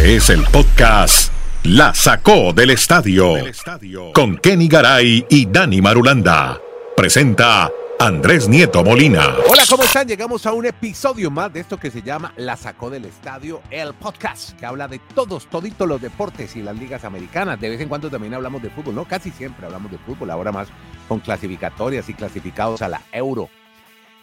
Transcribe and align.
Este 0.00 0.16
es 0.16 0.30
el 0.30 0.44
podcast 0.44 1.30
La 1.62 1.92
Sacó 1.92 2.54
del 2.54 2.70
Estadio 2.70 3.34
con 4.14 4.38
Kenny 4.38 4.66
Garay 4.66 5.26
y 5.28 5.44
Dani 5.44 5.82
Marulanda. 5.82 6.58
Presenta 6.96 7.70
Andrés 7.98 8.48
Nieto 8.48 8.82
Molina. 8.82 9.34
Hola, 9.46 9.62
¿cómo 9.68 9.82
están? 9.82 10.08
Llegamos 10.08 10.46
a 10.46 10.54
un 10.54 10.64
episodio 10.64 11.30
más 11.30 11.52
de 11.52 11.60
esto 11.60 11.78
que 11.78 11.90
se 11.90 12.00
llama 12.00 12.32
La 12.38 12.56
Sacó 12.56 12.88
del 12.88 13.04
Estadio, 13.04 13.60
el 13.70 13.92
podcast, 13.92 14.58
que 14.58 14.64
habla 14.64 14.88
de 14.88 15.00
todos, 15.14 15.46
toditos 15.48 15.86
los 15.86 16.00
deportes 16.00 16.56
y 16.56 16.62
las 16.62 16.78
ligas 16.78 17.04
americanas. 17.04 17.60
De 17.60 17.68
vez 17.68 17.78
en 17.82 17.90
cuando 17.90 18.08
también 18.08 18.32
hablamos 18.32 18.62
de 18.62 18.70
fútbol, 18.70 18.94
¿no? 18.94 19.04
Casi 19.04 19.30
siempre 19.30 19.66
hablamos 19.66 19.92
de 19.92 19.98
fútbol, 19.98 20.30
ahora 20.30 20.50
más 20.50 20.68
con 21.08 21.20
clasificatorias 21.20 22.08
y 22.08 22.14
clasificados 22.14 22.80
a 22.80 22.88
la 22.88 23.02
Euro. 23.12 23.50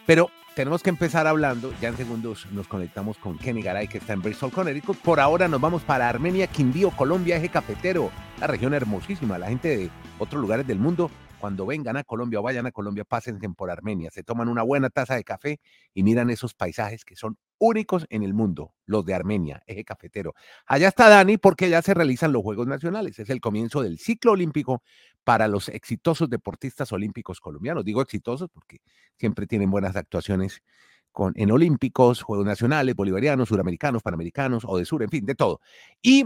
Pero 0.06 0.28
tenemos 0.58 0.82
que 0.82 0.90
empezar 0.90 1.28
hablando, 1.28 1.72
ya 1.80 1.88
en 1.88 1.96
segundos 1.96 2.48
nos 2.50 2.66
conectamos 2.66 3.16
con 3.16 3.38
Kenny 3.38 3.62
Garay, 3.62 3.86
que 3.86 3.98
está 3.98 4.14
en 4.14 4.22
Bristol, 4.22 4.50
Connecticut. 4.50 4.98
Por 4.98 5.20
ahora 5.20 5.46
nos 5.46 5.60
vamos 5.60 5.84
para 5.84 6.08
Armenia, 6.08 6.48
Quindío, 6.48 6.90
Colombia, 6.90 7.36
eje 7.36 7.48
cafetero, 7.48 8.10
la 8.40 8.48
región 8.48 8.74
hermosísima. 8.74 9.38
La 9.38 9.46
gente 9.46 9.68
de 9.68 9.90
otros 10.18 10.42
lugares 10.42 10.66
del 10.66 10.80
mundo, 10.80 11.12
cuando 11.38 11.64
vengan 11.64 11.96
a 11.96 12.02
Colombia 12.02 12.40
o 12.40 12.42
vayan 12.42 12.66
a 12.66 12.72
Colombia, 12.72 13.04
pásense 13.04 13.48
por 13.50 13.70
Armenia, 13.70 14.10
se 14.10 14.24
toman 14.24 14.48
una 14.48 14.64
buena 14.64 14.90
taza 14.90 15.14
de 15.14 15.22
café 15.22 15.60
y 15.94 16.02
miran 16.02 16.28
esos 16.28 16.54
paisajes 16.54 17.04
que 17.04 17.14
son 17.14 17.38
únicos 17.58 18.06
en 18.10 18.22
el 18.22 18.34
mundo, 18.34 18.74
los 18.86 19.04
de 19.04 19.14
Armenia, 19.14 19.62
eje 19.66 19.84
cafetero. 19.84 20.34
Allá 20.66 20.88
está 20.88 21.08
Dani 21.08 21.38
porque 21.38 21.68
ya 21.68 21.82
se 21.82 21.94
realizan 21.94 22.32
los 22.32 22.42
Juegos 22.42 22.66
Nacionales, 22.66 23.18
es 23.18 23.30
el 23.30 23.40
comienzo 23.40 23.82
del 23.82 23.98
ciclo 23.98 24.32
olímpico 24.32 24.82
para 25.24 25.48
los 25.48 25.68
exitosos 25.68 26.30
deportistas 26.30 26.92
olímpicos 26.92 27.40
colombianos. 27.40 27.84
Digo 27.84 28.00
exitosos 28.00 28.48
porque 28.52 28.80
siempre 29.16 29.46
tienen 29.46 29.70
buenas 29.70 29.96
actuaciones 29.96 30.62
con, 31.12 31.32
en 31.36 31.50
olímpicos, 31.50 32.22
Juegos 32.22 32.46
Nacionales, 32.46 32.94
bolivarianos, 32.94 33.48
suramericanos, 33.48 34.02
panamericanos 34.02 34.64
o 34.66 34.78
de 34.78 34.84
sur, 34.84 35.02
en 35.02 35.10
fin, 35.10 35.26
de 35.26 35.34
todo. 35.34 35.60
Y 36.00 36.24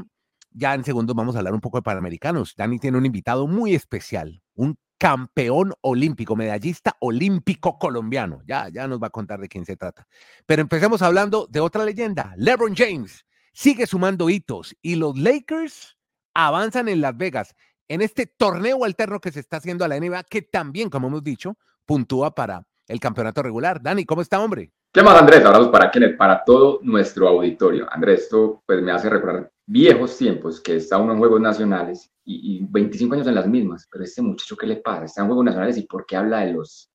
ya 0.51 0.75
en 0.75 0.85
segundos 0.85 1.17
vamos 1.17 1.35
a 1.35 1.39
hablar 1.39 1.55
un 1.55 1.61
poco 1.61 1.79
de 1.79 1.83
panamericanos. 1.83 2.55
Dani 2.57 2.79
tiene 2.79 2.99
un 2.99 3.07
invitado 3.07 3.47
muy 3.47 3.75
especial, 3.75 4.43
un 4.55 4.77
campeón 5.03 5.75
olímpico, 5.81 6.37
medallista 6.37 6.97
olímpico 7.01 7.77
colombiano. 7.77 8.41
Ya, 8.47 8.69
ya 8.69 8.87
nos 8.87 9.03
va 9.03 9.09
a 9.09 9.11
contar 9.11 9.41
de 9.41 9.49
quién 9.49 9.67
se 9.67 9.77
trata. 9.77 10.07
Pero 10.47 10.63
empecemos 10.63 11.03
hablando 11.03 11.49
de 11.51 11.59
otra 11.59 11.85
leyenda. 11.85 12.33
LeBron 12.37 12.77
James 12.77 13.27
sigue 13.53 13.89
sumando 13.89 14.31
hitos 14.31 14.77
y 14.81 14.95
los 14.95 15.19
Lakers 15.19 15.99
avanzan 16.35 16.89
en 16.89 17.01
Las 17.01 17.17
Vegas 17.17 17.57
en 17.89 18.01
este 18.01 18.29
torneo 18.29 18.85
alterno 18.85 19.21
que 19.21 19.33
se 19.33 19.41
está 19.41 19.57
haciendo 19.57 19.85
a 19.85 19.89
la 19.89 19.99
NBA, 19.99 20.23
que 20.23 20.43
también, 20.43 20.89
como 20.89 21.09
hemos 21.09 21.25
dicho, 21.25 21.59
puntúa 21.85 22.37
para 22.37 22.65
el 22.87 23.01
campeonato 23.01 23.43
regular. 23.43 23.83
Dani, 23.83 24.05
¿cómo 24.05 24.23
está, 24.23 24.39
hombre? 24.39 24.71
¿Qué 24.95 25.03
más, 25.03 25.19
Andrés? 25.19 25.43
Abrazos 25.43 25.69
para 25.69 25.91
quienes, 25.91 26.17
para 26.17 26.45
todo 26.45 26.79
nuestro 26.83 27.27
auditorio. 27.27 27.87
Andrés, 27.91 28.25
esto 28.25 28.63
pues 28.67 28.83
me 28.83 28.93
hace 28.93 29.09
recordar 29.09 29.51
viejos 29.67 30.19
tiempos 30.19 30.61
que 30.61 30.77
está 30.77 30.99
uno 30.99 31.15
en 31.15 31.19
Juegos 31.19 31.41
Nacionales 31.41 32.13
y, 32.27 32.63
25 32.69 33.15
años 33.15 33.27
en 33.27 33.35
las 33.35 33.47
mismas, 33.47 33.89
pero 33.91 34.05
este 34.05 34.21
muchacho, 34.21 34.55
¿qué 34.55 34.67
le 34.67 34.77
pasa? 34.77 35.07
Está 35.07 35.23
en 35.23 35.29
Juegos 35.29 35.47
Nacionales 35.47 35.79
y 35.79 35.87
¿por 35.87 36.05
qué 36.05 36.17
habla 36.17 36.41
de 36.41 36.53
los 36.53 36.91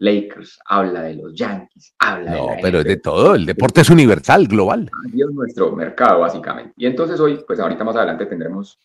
Lakers, 0.00 0.58
habla 0.66 1.02
de 1.02 1.14
los 1.14 1.34
Yankees, 1.34 1.94
habla 2.00 2.32
de... 2.32 2.36
No, 2.36 2.48
pero 2.60 2.80
es 2.80 2.84
de 2.84 2.96
todo, 2.96 3.36
el 3.36 3.46
deporte 3.46 3.82
es 3.82 3.90
universal, 3.90 4.48
global. 4.48 4.90
es 5.06 5.30
nuestro 5.30 5.70
mercado, 5.70 6.18
básicamente. 6.18 6.72
Y 6.76 6.86
entonces 6.86 7.20
hoy, 7.20 7.44
pues 7.46 7.60
ahorita 7.60 7.84
más 7.84 7.94
adelante 7.94 8.26
tendremos 8.26 8.76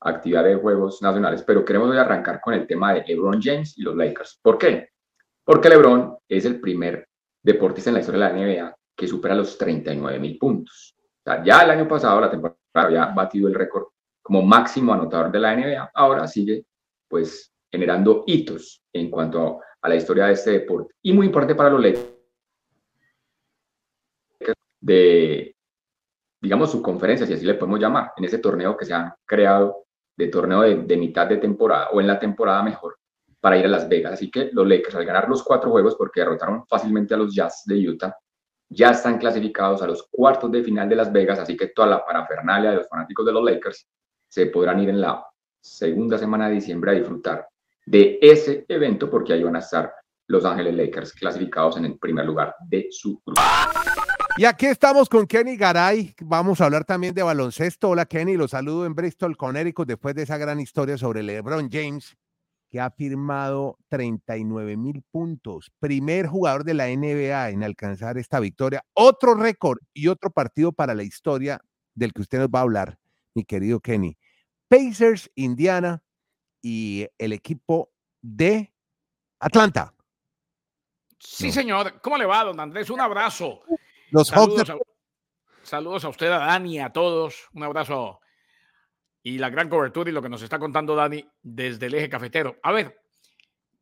actividad 0.00 0.44
de 0.44 0.54
Juegos 0.54 1.02
Nacionales, 1.02 1.42
pero 1.42 1.64
queremos 1.64 1.90
hoy 1.90 1.98
arrancar 1.98 2.40
con 2.40 2.54
el 2.54 2.64
tema 2.64 2.94
de 2.94 3.02
LeBron 3.08 3.42
James 3.42 3.76
y 3.76 3.82
los 3.82 3.96
Lakers. 3.96 4.38
¿Por 4.40 4.56
qué? 4.56 4.90
Porque 5.44 5.68
LeBron 5.68 6.16
es 6.28 6.44
el 6.44 6.60
primer 6.60 7.07
deportista 7.42 7.90
en 7.90 7.94
la 7.94 8.00
historia 8.00 8.28
de 8.28 8.32
la 8.32 8.38
NBA 8.38 8.76
que 8.96 9.06
supera 9.06 9.34
los 9.34 9.56
39 9.56 10.18
mil 10.18 10.38
puntos. 10.38 10.94
Ya 11.44 11.60
el 11.60 11.70
año 11.70 11.86
pasado, 11.86 12.20
la 12.20 12.30
temporada 12.30 12.58
había 12.74 13.06
batido 13.06 13.48
el 13.48 13.54
récord 13.54 13.86
como 14.22 14.42
máximo 14.42 14.92
anotador 14.92 15.32
de 15.32 15.38
la 15.38 15.56
NBA, 15.56 15.90
ahora 15.94 16.26
sigue 16.26 16.66
pues 17.08 17.50
generando 17.70 18.24
hitos 18.26 18.82
en 18.92 19.10
cuanto 19.10 19.60
a 19.80 19.88
la 19.88 19.96
historia 19.96 20.26
de 20.26 20.32
este 20.34 20.50
deporte. 20.50 20.94
Y 21.02 21.12
muy 21.12 21.26
importante 21.26 21.54
para 21.54 21.70
los 21.70 21.80
Lakers 21.80 22.18
de, 24.80 25.56
digamos, 26.40 26.70
su 26.70 26.82
conferencia, 26.82 27.26
si 27.26 27.32
así 27.32 27.46
le 27.46 27.54
podemos 27.54 27.80
llamar, 27.80 28.12
en 28.16 28.24
ese 28.24 28.38
torneo 28.38 28.76
que 28.76 28.84
se 28.84 28.94
han 28.94 29.12
creado 29.24 29.86
de 30.16 30.28
torneo 30.28 30.62
de, 30.62 30.96
mitad 30.96 31.26
de 31.26 31.38
temporada 31.38 31.88
o 31.90 32.00
en 32.00 32.06
la 32.06 32.18
temporada 32.18 32.62
mejor 32.62 32.98
para 33.48 33.60
ir 33.60 33.64
a 33.64 33.68
Las 33.68 33.88
Vegas. 33.88 34.12
Así 34.12 34.30
que 34.30 34.50
los 34.52 34.68
Lakers 34.68 34.94
al 34.94 35.06
ganar 35.06 35.26
los 35.26 35.42
cuatro 35.42 35.70
juegos 35.70 35.94
porque 35.94 36.20
derrotaron 36.20 36.66
fácilmente 36.66 37.14
a 37.14 37.16
los 37.16 37.34
Jazz 37.34 37.62
de 37.64 37.88
Utah, 37.88 38.14
ya 38.68 38.90
están 38.90 39.16
clasificados 39.16 39.80
a 39.80 39.86
los 39.86 40.06
cuartos 40.10 40.52
de 40.52 40.62
final 40.62 40.86
de 40.86 40.96
Las 40.96 41.10
Vegas, 41.10 41.38
así 41.38 41.56
que 41.56 41.68
toda 41.68 41.88
la 41.88 42.04
parafernalia 42.04 42.72
de 42.72 42.76
los 42.76 42.88
fanáticos 42.90 43.24
de 43.24 43.32
los 43.32 43.42
Lakers 43.42 43.88
se 44.28 44.46
podrán 44.48 44.80
ir 44.80 44.90
en 44.90 45.00
la 45.00 45.24
segunda 45.62 46.18
semana 46.18 46.48
de 46.48 46.56
diciembre 46.56 46.90
a 46.90 46.94
disfrutar 46.94 47.48
de 47.86 48.18
ese 48.20 48.66
evento 48.68 49.08
porque 49.08 49.32
ahí 49.32 49.42
van 49.42 49.56
a 49.56 49.60
estar 49.60 49.94
Los 50.26 50.44
Ángeles 50.44 50.74
Lakers 50.74 51.14
clasificados 51.14 51.78
en 51.78 51.86
el 51.86 51.98
primer 51.98 52.26
lugar 52.26 52.54
de 52.68 52.88
su 52.90 53.18
grupo. 53.24 53.40
Y 54.36 54.44
aquí 54.44 54.66
estamos 54.66 55.08
con 55.08 55.26
Kenny 55.26 55.56
Garay. 55.56 56.14
Vamos 56.20 56.60
a 56.60 56.66
hablar 56.66 56.84
también 56.84 57.14
de 57.14 57.22
baloncesto. 57.22 57.88
Hola 57.88 58.04
Kenny, 58.04 58.36
los 58.36 58.50
saludo 58.50 58.84
en 58.84 58.94
Bristol, 58.94 59.38
Connecticut, 59.38 59.88
después 59.88 60.14
de 60.14 60.24
esa 60.24 60.36
gran 60.36 60.60
historia 60.60 60.98
sobre 60.98 61.22
LeBron 61.22 61.70
James, 61.72 62.14
que 62.70 62.80
ha 62.80 62.90
firmado 62.90 63.78
39 63.88 64.76
mil 64.76 65.02
puntos. 65.10 65.70
Primer 65.78 66.26
jugador 66.26 66.64
de 66.64 66.74
la 66.74 66.86
NBA 66.88 67.50
en 67.50 67.64
alcanzar 67.64 68.18
esta 68.18 68.40
victoria. 68.40 68.84
Otro 68.92 69.34
récord 69.34 69.78
y 69.94 70.08
otro 70.08 70.30
partido 70.30 70.72
para 70.72 70.94
la 70.94 71.02
historia 71.02 71.60
del 71.94 72.12
que 72.12 72.22
usted 72.22 72.38
nos 72.38 72.48
va 72.48 72.60
a 72.60 72.62
hablar 72.62 72.98
mi 73.34 73.44
querido 73.44 73.80
Kenny. 73.80 74.16
Pacers, 74.68 75.30
Indiana 75.34 76.02
y 76.60 77.06
el 77.18 77.32
equipo 77.32 77.90
de 78.20 78.72
Atlanta. 79.38 79.94
Sí, 81.18 81.50
señor. 81.50 82.00
¿Cómo 82.00 82.18
le 82.18 82.26
va, 82.26 82.44
don 82.44 82.60
Andrés? 82.60 82.90
Un 82.90 83.00
abrazo. 83.00 83.62
Los 84.10 84.28
saludos, 84.28 84.70
a, 84.70 84.76
saludos 85.62 86.04
a 86.04 86.08
usted, 86.08 86.30
a 86.30 86.38
Dani, 86.38 86.80
a 86.80 86.92
todos. 86.92 87.48
Un 87.52 87.62
abrazo 87.62 88.20
y 89.28 89.36
la 89.36 89.50
gran 89.50 89.68
cobertura 89.68 90.08
y 90.08 90.12
lo 90.14 90.22
que 90.22 90.30
nos 90.30 90.40
está 90.40 90.58
contando 90.58 90.96
Dani 90.96 91.22
desde 91.42 91.84
el 91.84 91.94
eje 91.94 92.08
cafetero. 92.08 92.56
A 92.62 92.72
ver, 92.72 92.98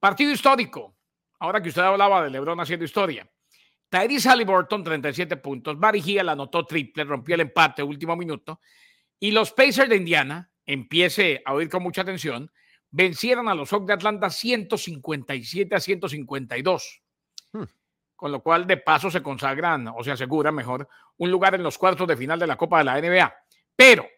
partido 0.00 0.32
histórico. 0.32 0.96
Ahora 1.38 1.62
que 1.62 1.68
usted 1.68 1.82
hablaba 1.82 2.24
de 2.24 2.30
LeBron 2.30 2.58
haciendo 2.58 2.84
historia. 2.84 3.30
Tyrese 3.88 4.28
Halliburton, 4.28 4.82
37 4.82 5.36
puntos. 5.36 5.78
Barry 5.78 6.02
Hill 6.04 6.28
anotó 6.28 6.66
triple, 6.66 7.04
rompió 7.04 7.36
el 7.36 7.42
empate, 7.42 7.84
último 7.84 8.16
minuto. 8.16 8.60
Y 9.20 9.30
los 9.30 9.52
Pacers 9.52 9.88
de 9.88 9.94
Indiana, 9.94 10.50
empiece 10.64 11.42
a 11.44 11.54
oír 11.54 11.68
con 11.68 11.84
mucha 11.84 12.02
atención, 12.02 12.50
vencieron 12.90 13.48
a 13.48 13.54
los 13.54 13.70
Hawks 13.70 13.86
de 13.86 13.92
Atlanta 13.92 14.30
157 14.30 15.76
a 15.76 15.78
152. 15.78 17.02
Hmm. 17.52 17.62
Con 18.16 18.32
lo 18.32 18.42
cual, 18.42 18.66
de 18.66 18.78
paso, 18.78 19.12
se 19.12 19.22
consagran 19.22 19.86
o 19.96 20.02
se 20.02 20.10
asegura 20.10 20.50
mejor 20.50 20.88
un 21.18 21.30
lugar 21.30 21.54
en 21.54 21.62
los 21.62 21.78
cuartos 21.78 22.08
de 22.08 22.16
final 22.16 22.40
de 22.40 22.48
la 22.48 22.56
Copa 22.56 22.78
de 22.78 22.84
la 22.84 23.00
NBA. 23.00 23.32
Pero 23.76 24.08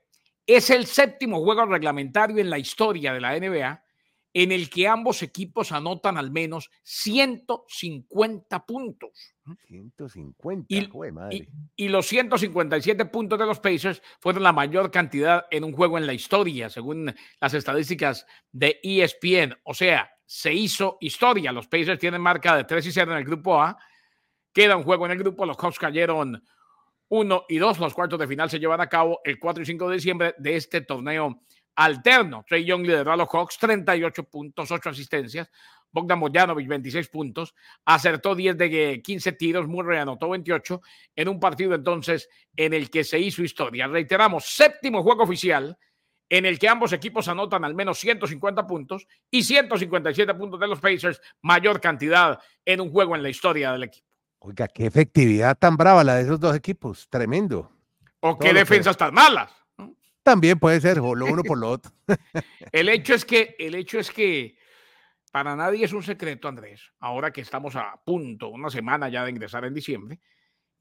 es 0.49 0.71
el 0.71 0.87
séptimo 0.87 1.43
juego 1.43 1.67
reglamentario 1.67 2.39
en 2.39 2.49
la 2.49 2.59
historia 2.59 3.13
de 3.13 3.21
la 3.21 3.39
NBA 3.39 3.85
en 4.33 4.53
el 4.53 4.71
que 4.71 4.89
ambos 4.89 5.23
equipos 5.23 5.73
anotan 5.73 6.17
al 6.17 6.31
menos 6.31 6.71
150 6.83 8.65
puntos. 8.67 9.35
150, 9.67 10.67
y, 10.69 11.13
madre. 11.13 11.49
Y, 11.77 11.89
los 11.89 12.07
157 12.07 13.05
puntos 13.07 13.39
de 13.39 13.47
los 13.47 13.61
Pacers 13.61 14.03
fueron 14.21 14.43
la 14.43 14.53
mayor 14.53 14.91
cantidad 14.91 15.47
en 15.51 15.65
un 15.65 15.73
juego 15.73 15.99
en 15.99 16.07
la 16.07 16.15
historia, 16.15 16.71
según 16.71 17.15
las 17.41 17.55
estadísticas 17.55 18.27
de 18.51 18.81
ESPN. 18.83 19.59
O 19.65 19.75
sea, 19.75 20.11
se 20.25 20.55
hizo 20.55 20.97
historia. 21.01 21.53
Los 21.53 21.69
Pacers 21.69 21.99
tienen 21.99 22.21
marca 22.21 22.57
de 22.57 22.65
3 22.65 22.87
y 22.87 22.93
0 22.93 23.13
en 23.13 23.19
el 23.19 23.25
grupo 23.25 23.61
A. 23.61 23.79
Queda 24.53 24.77
un 24.77 24.83
juego 24.83 25.05
en 25.07 25.13
el 25.13 25.19
grupo. 25.19 25.45
Los 25.45 25.59
Hawks 25.59 25.79
cayeron 25.79 26.43
1 27.09 27.47
y 27.49 27.59
2. 27.59 27.79
Los 27.79 27.95
cuartos 27.95 28.19
de 28.19 28.27
final 28.27 28.51
se 28.51 28.59
llevan 28.59 28.81
a 28.81 28.89
cabo 28.89 29.21
el 29.25 29.39
4 29.39 29.63
y 29.63 29.67
5 29.67 29.89
de 29.89 29.95
diciembre 29.95 30.35
de 30.39 30.57
este 30.57 30.83
torneo 30.83 31.43
alterno. 31.77 32.45
Trey 32.47 32.65
Young 32.65 32.83
lideró 32.83 33.13
a 33.13 33.17
los 33.17 33.29
Hawks, 33.29 33.59
38 33.59 34.25
puntos, 34.25 34.71
8 34.71 34.91
asistencias. 34.91 35.51
Bogdan 35.91 36.21
Bojanovic, 36.21 36.69
26 36.69 37.09
puntos. 37.09 37.55
Acertó 37.85 38.35
10 38.35 38.59
de 38.59 39.01
15 39.03 39.33
tiros. 39.33 39.67
Murray 39.67 39.99
anotó 39.99 40.29
28 40.29 40.81
en 41.17 41.29
un 41.29 41.41
partido 41.41 41.75
entonces 41.75 42.29
en 42.57 42.75
el 42.75 42.91
que 42.91 43.05
se 43.05 43.19
hizo 43.19 43.43
historia. 43.43 43.87
Reiteramos, 43.87 44.45
séptimo 44.45 45.03
juego 45.03 45.23
oficial 45.23 45.79
en 46.29 46.45
el 46.45 46.59
que 46.59 46.69
ambos 46.69 46.93
equipos 46.93 47.29
anotan 47.29 47.65
al 47.65 47.75
menos 47.75 47.99
150 47.99 48.67
puntos 48.67 49.07
y 49.31 49.43
157 49.43 50.35
puntos 50.35 50.61
de 50.61 50.69
los 50.69 50.81
Pacers, 50.81 51.21
mayor 51.43 51.81
cantidad 51.81 52.39
en 52.65 52.81
un 52.81 52.91
juego 52.91 53.17
en 53.17 53.23
la 53.23 53.31
historia 53.31 53.73
del 53.73 53.85
equipo. 53.85 54.08
Oiga, 54.41 54.69
qué 54.69 54.87
efectividad 54.87 55.57
tan 55.59 55.77
brava 55.77 56.05
la 56.05 56.17
de 56.17 56.23
esos 56.23 56.39
dos 56.41 56.55
equipos, 56.55 57.09
tremendo. 57.11 57.73
O 58.21 58.39
qué 58.39 58.53
defensas 58.53 58.97
tan 58.97 59.15
malas. 59.15 59.53
También 60.23 60.59
puede 60.59 60.81
ser, 60.81 61.01
o 61.01 61.15
lo 61.15 61.27
uno 61.27 61.43
por 61.45 61.59
lo 61.59 61.71
otro. 61.71 61.93
el 62.73 62.89
hecho 62.89 63.15
es 63.15 63.25
que, 63.25 63.57
el 63.59 63.75
hecho 63.75 63.99
es 63.99 64.11
que 64.11 64.57
para 65.33 65.57
nadie 65.57 65.85
es 65.85 65.93
un 65.93 66.03
secreto, 66.03 66.49
Andrés, 66.49 66.93
ahora 67.01 67.33
que 67.33 67.41
estamos 67.41 67.77
a 67.77 68.01
punto, 68.05 68.49
una 68.49 68.71
semana 68.71 69.09
ya 69.09 69.25
de 69.25 69.31
ingresar 69.31 69.65
en 69.65 69.75
diciembre, 69.75 70.21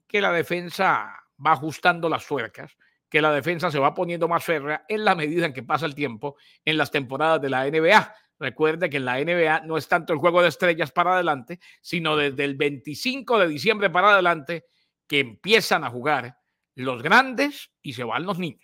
que 0.06 0.20
la 0.20 0.32
defensa 0.32 1.12
va 1.44 1.52
ajustando 1.52 2.08
las 2.08 2.26
tuercas 2.26 2.76
que 3.08 3.22
la 3.22 3.32
defensa 3.32 3.70
se 3.70 3.78
va 3.78 3.94
poniendo 3.94 4.28
más 4.28 4.44
férrea 4.44 4.84
en 4.88 5.04
la 5.04 5.14
medida 5.14 5.46
en 5.46 5.52
que 5.52 5.62
pasa 5.62 5.86
el 5.86 5.94
tiempo 5.94 6.36
en 6.64 6.76
las 6.76 6.90
temporadas 6.90 7.40
de 7.40 7.50
la 7.50 7.64
NBA. 7.68 8.14
Recuerde 8.38 8.88
que 8.88 8.98
en 8.98 9.04
la 9.04 9.18
NBA 9.18 9.60
no 9.66 9.76
es 9.76 9.88
tanto 9.88 10.12
el 10.12 10.18
juego 10.18 10.42
de 10.42 10.48
estrellas 10.48 10.92
para 10.92 11.14
adelante, 11.14 11.58
sino 11.80 12.16
desde 12.16 12.44
el 12.44 12.56
25 12.56 13.38
de 13.38 13.48
diciembre 13.48 13.90
para 13.90 14.12
adelante 14.12 14.66
que 15.06 15.20
empiezan 15.20 15.84
a 15.84 15.90
jugar 15.90 16.38
los 16.74 17.02
grandes 17.02 17.70
y 17.82 17.94
se 17.94 18.04
van 18.04 18.24
los 18.24 18.38
niños. 18.38 18.62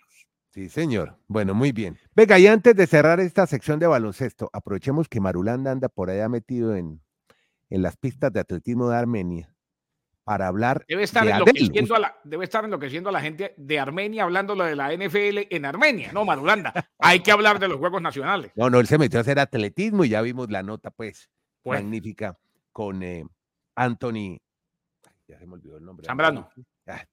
Sí, 0.51 0.69
señor. 0.69 1.19
Bueno, 1.27 1.53
muy 1.53 1.73
bien. 1.73 1.97
Venga, 2.15 2.39
y 2.39 2.47
antes 2.47 2.75
de 2.75 2.87
cerrar 2.87 3.19
esta 3.19 3.45
sección 3.45 3.77
de 3.79 3.87
baloncesto, 3.87 4.49
aprovechemos 4.53 5.09
que 5.09 5.19
Marulanda 5.19 5.71
anda 5.71 5.89
por 5.89 6.09
allá 6.09 6.29
metido 6.29 6.75
en, 6.75 7.01
en 7.69 7.81
las 7.81 7.97
pistas 7.97 8.31
de 8.31 8.39
atletismo 8.39 8.89
de 8.89 8.95
Armenia 8.95 9.54
para 10.25 10.47
hablar 10.47 10.83
debe 10.87 11.03
estar 11.03 11.23
de 11.23 11.31
enloqueciendo 11.31 11.95
a 11.95 11.99
la, 11.99 12.19
debe 12.23 12.43
estar 12.43 12.65
enloqueciendo 12.65 13.09
a 13.09 13.11
la 13.13 13.21
gente 13.21 13.53
de 13.57 13.79
Armenia 13.79 14.23
hablando 14.23 14.55
de 14.55 14.75
la 14.75 14.91
NFL 14.91 15.47
en 15.51 15.65
Armenia, 15.65 16.11
no 16.11 16.25
Marulanda. 16.25 16.73
Hay 16.99 17.19
que 17.19 17.31
hablar 17.31 17.59
de 17.59 17.67
los 17.67 17.77
Juegos 17.77 18.01
Nacionales. 18.01 18.51
No, 18.55 18.69
no, 18.69 18.79
él 18.79 18.87
se 18.87 18.97
metió 18.97 19.19
a 19.19 19.21
hacer 19.21 19.39
atletismo 19.39 20.03
y 20.03 20.09
ya 20.09 20.21
vimos 20.21 20.49
la 20.49 20.63
nota, 20.63 20.89
pues, 20.89 21.29
pues. 21.61 21.79
magnífica 21.79 22.37
con 22.71 23.03
eh, 23.03 23.23
Anthony. 23.75 24.39
Ya 25.27 25.37
se 25.37 25.45
me 25.45 25.53
olvidó 25.53 25.77
el 25.77 25.85
nombre. 25.85 26.07
Zambrano. 26.07 26.49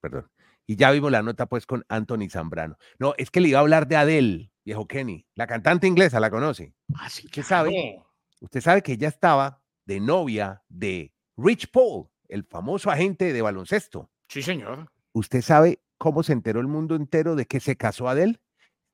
perdón. 0.01 0.27
Y 0.65 0.75
ya 0.75 0.89
vimos 0.89 1.11
la 1.11 1.21
nota, 1.21 1.45
pues, 1.45 1.67
con 1.67 1.85
Anthony 1.89 2.29
Zambrano. 2.31 2.77
No, 2.97 3.13
es 3.17 3.29
que 3.29 3.41
le 3.41 3.49
iba 3.49 3.59
a 3.59 3.61
hablar 3.61 3.87
de 3.87 3.95
Adele, 3.95 4.51
viejo 4.65 4.87
Kenny, 4.87 5.27
la 5.35 5.45
cantante 5.45 5.85
inglesa, 5.85 6.19
¿la 6.19 6.31
conoce? 6.31 6.73
Así 6.95 7.27
que 7.27 7.43
sabe. 7.43 8.03
Usted 8.39 8.61
sabe 8.61 8.81
que 8.81 8.93
ella 8.93 9.07
estaba 9.07 9.61
de 9.85 9.99
novia 9.99 10.63
de 10.67 11.13
Rich 11.37 11.69
Paul 11.71 12.09
el 12.33 12.43
famoso 12.43 12.89
agente 12.89 13.31
de 13.31 13.41
baloncesto. 13.41 14.09
Sí, 14.27 14.41
señor. 14.41 14.89
¿Usted 15.13 15.41
sabe 15.41 15.79
cómo 15.99 16.23
se 16.23 16.33
enteró 16.33 16.59
el 16.59 16.67
mundo 16.67 16.95
entero 16.95 17.35
de 17.35 17.45
que 17.45 17.59
se 17.59 17.75
casó 17.75 18.09
Adele? 18.09 18.39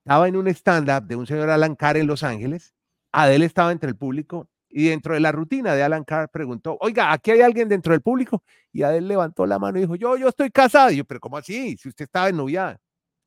Estaba 0.04 0.28
en 0.28 0.36
un 0.36 0.48
stand-up 0.50 1.08
de 1.08 1.16
un 1.16 1.26
señor 1.26 1.50
Alan 1.50 1.76
Carr 1.76 1.98
en 1.98 2.08
Los 2.08 2.24
Ángeles. 2.24 2.74
Adele 3.14 3.46
estaba 3.46 3.72
entre 3.72 3.90
el 3.90 3.96
público 3.96 4.50
y 4.68 4.90
dentro 4.90 5.14
de 5.14 5.22
la 5.22 5.32
rutina 5.32 5.74
de 5.74 5.84
Alan 5.84 6.04
Carr 6.04 6.30
preguntó, 6.30 6.78
oiga, 6.82 7.14
¿aquí 7.14 7.32
hay 7.32 7.42
alguien 7.42 7.70
dentro 7.70 7.94
del 7.94 8.02
público? 8.02 8.44
Y 8.74 8.84
Adele 8.84 9.08
levantó 9.08 9.46
la 9.46 9.58
mano 9.58 9.78
y 9.78 9.82
dijo, 9.82 9.96
yo, 9.96 10.18
yo 10.18 10.28
estoy 10.28 10.52
casada. 10.52 10.92
Y 10.92 10.98
yo, 10.98 11.06
pero 11.06 11.22
¿cómo 11.22 11.38
así? 11.38 11.78
Si 11.78 11.88
usted 11.88 12.06
estaba 12.06 12.28
en 12.28 12.38
novia. 12.38 12.80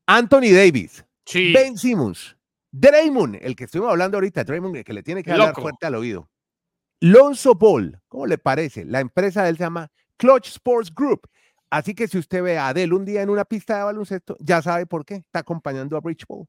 Anthony 0.05 0.53
Davis, 0.53 1.03
sí. 1.25 1.53
Ben 1.53 1.77
Simmons, 1.77 2.37
Draymond, 2.71 3.39
el 3.41 3.55
que 3.55 3.63
estuvimos 3.63 3.91
hablando 3.91 4.17
ahorita, 4.17 4.43
Draymond, 4.43 4.75
el 4.75 4.83
que 4.83 4.93
le 4.93 5.01
tiene 5.01 5.23
que 5.23 5.31
hablar 5.31 5.55
fuerte 5.55 5.85
al 5.85 5.95
oído. 5.95 6.29
Lonzo 6.99 7.55
Ball, 7.55 7.99
¿cómo 8.07 8.25
le 8.25 8.37
parece? 8.37 8.85
La 8.85 9.01
empresa 9.01 9.43
de 9.43 9.49
él 9.49 9.57
se 9.57 9.63
llama 9.63 9.91
Clutch 10.17 10.47
Sports 10.47 10.93
Group. 10.93 11.27
Así 11.69 11.95
que 11.95 12.07
si 12.07 12.19
usted 12.19 12.43
ve 12.43 12.57
a 12.57 12.67
Adele 12.67 12.93
un 12.93 13.03
día 13.03 13.21
en 13.21 13.29
una 13.29 13.45
pista 13.45 13.77
de 13.77 13.83
baloncesto, 13.83 14.37
ya 14.39 14.61
sabe 14.61 14.85
por 14.85 15.05
qué. 15.05 15.15
Está 15.15 15.39
acompañando 15.39 15.97
a 15.97 16.01
Rich 16.03 16.25
Paul. 16.27 16.45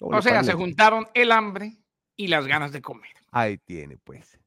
O 0.00 0.22
sea, 0.22 0.42
se 0.44 0.52
juntaron 0.52 1.06
el 1.14 1.32
hambre 1.32 1.76
y 2.16 2.28
las 2.28 2.46
ganas 2.46 2.72
de 2.72 2.80
comer. 2.80 3.10
Ahí 3.30 3.58
tiene, 3.58 3.98
pues. 3.98 4.38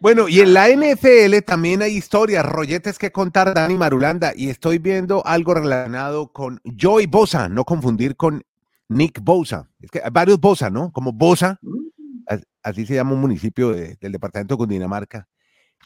Bueno, 0.00 0.28
y 0.28 0.40
en 0.40 0.52
la 0.52 0.68
NFL 0.68 1.38
también 1.46 1.82
hay 1.82 1.96
historias, 1.96 2.44
rolletes 2.44 2.98
que 2.98 3.10
contar 3.10 3.54
Dani 3.54 3.74
Marulanda, 3.74 4.32
y 4.34 4.50
estoy 4.50 4.78
viendo 4.78 5.24
algo 5.26 5.54
relacionado 5.54 6.32
con 6.32 6.60
Joey 6.78 7.06
Bosa, 7.06 7.48
no 7.48 7.64
confundir 7.64 8.16
con 8.16 8.42
Nick 8.88 9.20
Bosa. 9.22 9.70
Es 9.80 9.90
que 9.90 10.00
hay 10.02 10.10
varios 10.10 10.40
Bosa, 10.40 10.70
¿no? 10.70 10.92
Como 10.92 11.12
Bosa, 11.12 11.58
mm. 11.62 12.34
así 12.62 12.86
se 12.86 12.94
llama 12.94 13.12
un 13.12 13.20
municipio 13.20 13.70
del 13.72 14.12
departamento 14.12 14.54
de 14.54 14.58
Cundinamarca. 14.58 15.28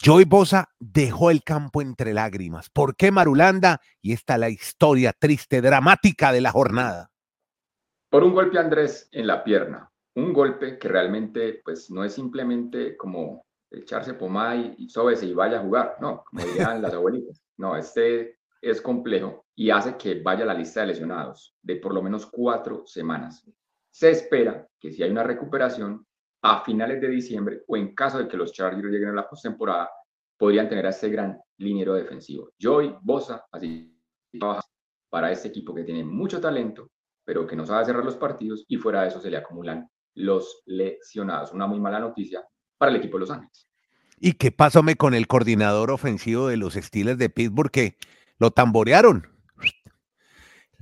Joey 0.02 0.24
Bosa 0.24 0.70
dejó 0.78 1.30
el 1.30 1.42
campo 1.42 1.82
entre 1.82 2.14
lágrimas. 2.14 2.70
¿Por 2.70 2.96
qué 2.96 3.10
Marulanda? 3.10 3.80
Y 4.00 4.12
esta 4.12 4.34
es 4.34 4.40
la 4.40 4.48
historia 4.50 5.12
triste, 5.12 5.60
dramática 5.60 6.32
de 6.32 6.40
la 6.40 6.50
jornada. 6.50 7.10
Por 8.10 8.22
un 8.22 8.34
golpe, 8.34 8.58
Andrés, 8.58 9.08
en 9.12 9.26
la 9.26 9.42
pierna. 9.42 9.90
Un 10.14 10.32
golpe 10.32 10.78
que 10.78 10.88
realmente, 10.88 11.60
pues, 11.64 11.90
no 11.90 12.04
es 12.04 12.14
simplemente 12.14 12.96
como 12.96 13.44
echarse 13.70 14.14
pomada 14.14 14.56
y, 14.56 14.74
y 14.78 15.26
y 15.26 15.34
vaya 15.34 15.58
a 15.58 15.62
jugar. 15.62 15.96
No, 16.00 16.24
como 16.24 16.44
dirían 16.44 16.82
las 16.82 16.94
abuelitas. 16.94 17.42
No, 17.56 17.76
este 17.76 18.38
es 18.64 18.80
complejo 18.80 19.44
y 19.54 19.70
hace 19.70 19.96
que 19.96 20.20
vaya 20.22 20.44
a 20.44 20.46
la 20.46 20.54
lista 20.54 20.80
de 20.80 20.88
lesionados 20.88 21.54
de 21.62 21.76
por 21.76 21.94
lo 21.94 22.02
menos 22.02 22.26
cuatro 22.26 22.84
semanas. 22.86 23.44
Se 23.90 24.10
espera 24.10 24.66
que 24.80 24.90
si 24.90 25.02
hay 25.02 25.10
una 25.10 25.22
recuperación, 25.22 26.06
a 26.46 26.62
finales 26.62 27.00
de 27.00 27.08
diciembre 27.08 27.62
o 27.66 27.76
en 27.76 27.94
caso 27.94 28.18
de 28.18 28.28
que 28.28 28.36
los 28.36 28.52
Chargers 28.52 28.84
lleguen 28.84 29.08
a 29.08 29.14
la 29.14 29.28
postemporada, 29.28 29.88
podrían 30.36 30.68
tener 30.68 30.84
a 30.84 30.90
este 30.90 31.08
gran 31.08 31.40
liniero 31.56 31.94
defensivo. 31.94 32.50
Joey 32.60 32.94
Bosa, 33.00 33.46
así 33.50 33.98
para 35.08 35.32
este 35.32 35.48
equipo 35.48 35.74
que 35.74 35.84
tiene 35.84 36.04
mucho 36.04 36.42
talento, 36.42 36.90
pero 37.24 37.46
que 37.46 37.56
no 37.56 37.64
sabe 37.64 37.86
cerrar 37.86 38.04
los 38.04 38.16
partidos 38.16 38.66
y 38.68 38.76
fuera 38.76 39.02
de 39.02 39.08
eso 39.08 39.20
se 39.20 39.30
le 39.30 39.38
acumulan 39.38 39.88
los 40.16 40.62
lesionados. 40.66 41.50
Una 41.52 41.66
muy 41.66 41.80
mala 41.80 41.98
noticia 41.98 42.44
para 42.76 42.90
el 42.90 42.98
equipo 42.98 43.16
de 43.16 43.20
Los 43.20 43.30
Ángeles. 43.30 43.66
¿Y 44.18 44.34
qué 44.34 44.52
pasó 44.52 44.82
con 44.98 45.14
el 45.14 45.26
coordinador 45.26 45.90
ofensivo 45.90 46.48
de 46.48 46.58
los 46.58 46.74
Steelers 46.74 47.18
de 47.18 47.30
Pittsburgh 47.30 47.70
que 47.70 47.96
lo 48.38 48.50
tamborearon? 48.50 49.28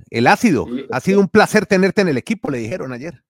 El 0.09 0.27
ácido. 0.27 0.67
ha 0.91 0.99
sido 0.99 1.21
un 1.21 1.29
placer 1.29 1.65
tenerte 1.67 2.01
en 2.01 2.09
el 2.09 2.17
equipo, 2.17 2.51
le 2.51 2.57
dijeron 2.57 2.91
ayer. 2.91 3.23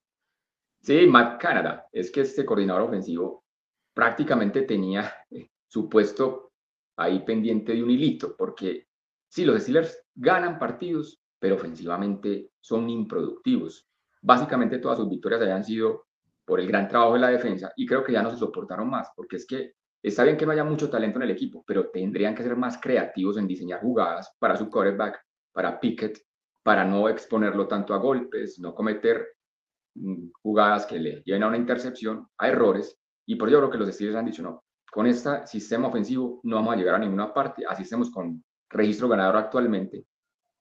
Sí, 0.83 1.07
Matt 1.07 1.41
Canada. 1.41 1.87
Es 1.93 2.11
que 2.11 2.21
este 2.21 2.45
coordinador 2.45 2.81
ofensivo 2.83 3.45
prácticamente 3.93 4.63
tenía 4.63 5.13
eh, 5.31 5.49
su 5.65 5.87
puesto 5.87 6.51
ahí 6.97 7.19
pendiente 7.19 7.73
de 7.73 7.81
un 7.81 7.89
hilito, 7.89 8.35
porque 8.35 8.87
sí, 9.29 9.45
los 9.45 9.61
Steelers 9.61 9.97
ganan 10.13 10.59
partidos, 10.59 11.21
pero 11.39 11.55
ofensivamente 11.55 12.51
son 12.59 12.89
improductivos. 12.89 13.87
Básicamente 14.21 14.79
todas 14.79 14.97
sus 14.97 15.09
victorias 15.09 15.41
habían 15.41 15.63
sido 15.63 16.07
por 16.45 16.59
el 16.59 16.67
gran 16.67 16.89
trabajo 16.89 17.13
de 17.13 17.19
la 17.19 17.29
defensa 17.29 17.71
y 17.77 17.85
creo 17.85 18.03
que 18.03 18.11
ya 18.11 18.21
no 18.21 18.31
se 18.31 18.37
soportaron 18.37 18.89
más, 18.89 19.09
porque 19.15 19.37
es 19.37 19.47
que 19.47 19.75
está 20.01 20.25
bien 20.25 20.35
que 20.35 20.45
no 20.45 20.51
haya 20.51 20.65
mucho 20.65 20.89
talento 20.89 21.17
en 21.17 21.23
el 21.23 21.31
equipo, 21.31 21.63
pero 21.65 21.89
tendrían 21.91 22.35
que 22.35 22.43
ser 22.43 22.57
más 22.57 22.77
creativos 22.77 23.37
en 23.37 23.47
diseñar 23.47 23.79
jugadas 23.79 24.35
para 24.37 24.57
su 24.57 24.69
quarterback, 24.69 25.17
para 25.53 25.79
Pickett, 25.79 26.19
para 26.61 26.83
no 26.83 27.07
exponerlo 27.07 27.69
tanto 27.69 27.93
a 27.93 27.99
golpes, 27.99 28.59
no 28.59 28.75
cometer 28.75 29.25
jugadas 30.41 30.85
que 30.85 30.99
le 30.99 31.21
lleven 31.23 31.43
a 31.43 31.47
una 31.47 31.57
intercepción, 31.57 32.27
a 32.37 32.47
errores, 32.47 32.99
y 33.25 33.35
por 33.35 33.49
ello 33.49 33.59
creo 33.59 33.71
que 33.71 33.77
los 33.77 33.93
Steelers 33.93 34.17
han 34.17 34.25
dicho, 34.25 34.43
no, 34.43 34.63
con 34.91 35.07
este 35.07 35.47
sistema 35.47 35.87
ofensivo 35.87 36.39
no 36.43 36.57
vamos 36.57 36.73
a 36.73 36.77
llegar 36.77 36.95
a 36.95 36.99
ninguna 36.99 37.33
parte, 37.33 37.63
así 37.67 37.83
estemos 37.83 38.11
con 38.11 38.43
registro 38.69 39.07
ganador 39.07 39.37
actualmente, 39.37 40.05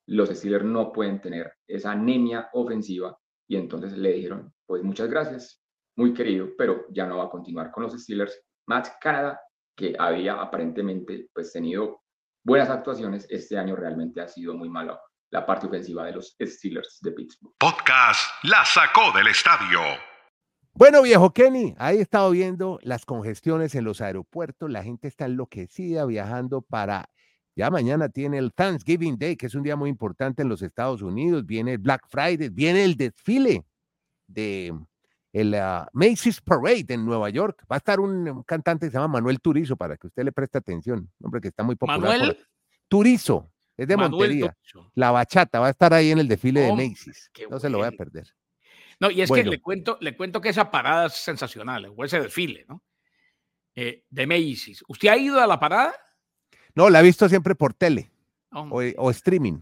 los 0.06 0.28
Steelers 0.28 0.64
no 0.64 0.92
pueden 0.92 1.20
tener 1.20 1.52
esa 1.66 1.92
anemia 1.92 2.50
ofensiva, 2.52 3.16
y 3.48 3.56
entonces 3.56 3.96
le 3.96 4.12
dijeron, 4.12 4.52
pues 4.66 4.82
muchas 4.82 5.08
gracias, 5.08 5.62
muy 5.96 6.14
querido, 6.14 6.48
pero 6.56 6.86
ya 6.90 7.06
no 7.06 7.18
va 7.18 7.24
a 7.24 7.30
continuar 7.30 7.70
con 7.70 7.82
los 7.84 7.92
Steelers. 7.92 8.40
Matt 8.66 8.88
Canada, 9.00 9.40
que 9.76 9.94
había 9.98 10.40
aparentemente 10.40 11.28
pues 11.34 11.52
tenido 11.52 12.02
buenas 12.44 12.70
actuaciones, 12.70 13.26
este 13.28 13.58
año 13.58 13.76
realmente 13.76 14.20
ha 14.20 14.28
sido 14.28 14.54
muy 14.54 14.68
malo 14.68 14.98
la 15.32 15.46
parte 15.46 15.66
ofensiva 15.66 16.04
de 16.04 16.12
los 16.12 16.36
Steelers 16.40 16.98
de 17.00 17.10
Pittsburgh. 17.10 17.54
Podcast 17.58 18.20
La 18.44 18.64
sacó 18.66 19.16
del 19.16 19.28
estadio. 19.28 19.80
Bueno, 20.74 21.02
viejo 21.02 21.32
Kenny, 21.32 21.74
ahí 21.78 21.98
he 21.98 22.02
estado 22.02 22.30
viendo 22.30 22.78
las 22.82 23.06
congestiones 23.06 23.74
en 23.74 23.84
los 23.84 24.02
aeropuertos, 24.02 24.70
la 24.70 24.82
gente 24.82 25.08
está 25.08 25.24
enloquecida 25.24 26.04
viajando 26.04 26.60
para, 26.60 27.08
ya 27.56 27.70
mañana 27.70 28.10
tiene 28.10 28.38
el 28.38 28.52
Thanksgiving 28.52 29.18
Day, 29.18 29.36
que 29.36 29.46
es 29.46 29.54
un 29.54 29.62
día 29.62 29.74
muy 29.74 29.88
importante 29.88 30.42
en 30.42 30.48
los 30.48 30.62
Estados 30.62 31.00
Unidos, 31.00 31.46
viene 31.46 31.72
el 31.72 31.78
Black 31.78 32.06
Friday, 32.08 32.50
viene 32.50 32.84
el 32.84 32.96
desfile 32.96 33.64
de 34.26 34.74
el 35.32 35.54
ah, 35.54 35.88
Macy's 35.94 36.42
Parade 36.42 36.86
en 36.88 37.06
Nueva 37.06 37.30
York. 37.30 37.64
Va 37.70 37.76
a 37.76 37.78
estar 37.78 38.00
un, 38.00 38.42
cantante 38.44 38.86
que 38.86 38.90
se 38.90 38.98
llama 38.98 39.14
Manuel 39.14 39.40
Turizo, 39.40 39.76
para 39.76 39.96
que 39.96 40.06
usted 40.06 40.24
le 40.24 40.32
preste 40.32 40.58
atención, 40.58 41.10
hombre 41.22 41.40
que 41.40 41.48
está 41.48 41.62
muy 41.62 41.76
popular. 41.76 42.00
Manuel 42.00 42.38
Turizo. 42.88 43.50
Es 43.76 43.88
de 43.88 43.96
Montería. 43.96 44.56
La 44.94 45.10
bachata 45.10 45.60
va 45.60 45.68
a 45.68 45.70
estar 45.70 45.92
ahí 45.94 46.10
en 46.10 46.18
el 46.18 46.28
desfile 46.28 46.60
de 46.60 46.72
Macy's. 46.72 47.30
No 47.50 47.58
se 47.58 47.70
lo 47.70 47.78
voy 47.78 47.88
a 47.88 47.92
perder. 47.92 48.26
No, 49.00 49.10
y 49.10 49.22
es 49.22 49.30
que 49.30 49.42
le 49.42 49.60
cuento, 49.60 49.98
le 50.00 50.16
cuento 50.16 50.40
que 50.40 50.50
esa 50.50 50.70
parada 50.70 51.06
es 51.06 51.14
sensacional, 51.14 51.92
o 51.96 52.04
ese 52.04 52.20
desfile, 52.20 52.64
¿no? 52.68 52.82
Eh, 53.74 54.04
de 54.08 54.26
Macy's. 54.26 54.84
¿Usted 54.86 55.08
ha 55.08 55.16
ido 55.16 55.40
a 55.40 55.46
la 55.46 55.58
parada? 55.58 55.94
No, 56.74 56.88
la 56.88 57.00
he 57.00 57.02
visto 57.02 57.28
siempre 57.28 57.54
por 57.54 57.74
tele 57.74 58.12
o, 58.50 59.10
streaming. 59.10 59.60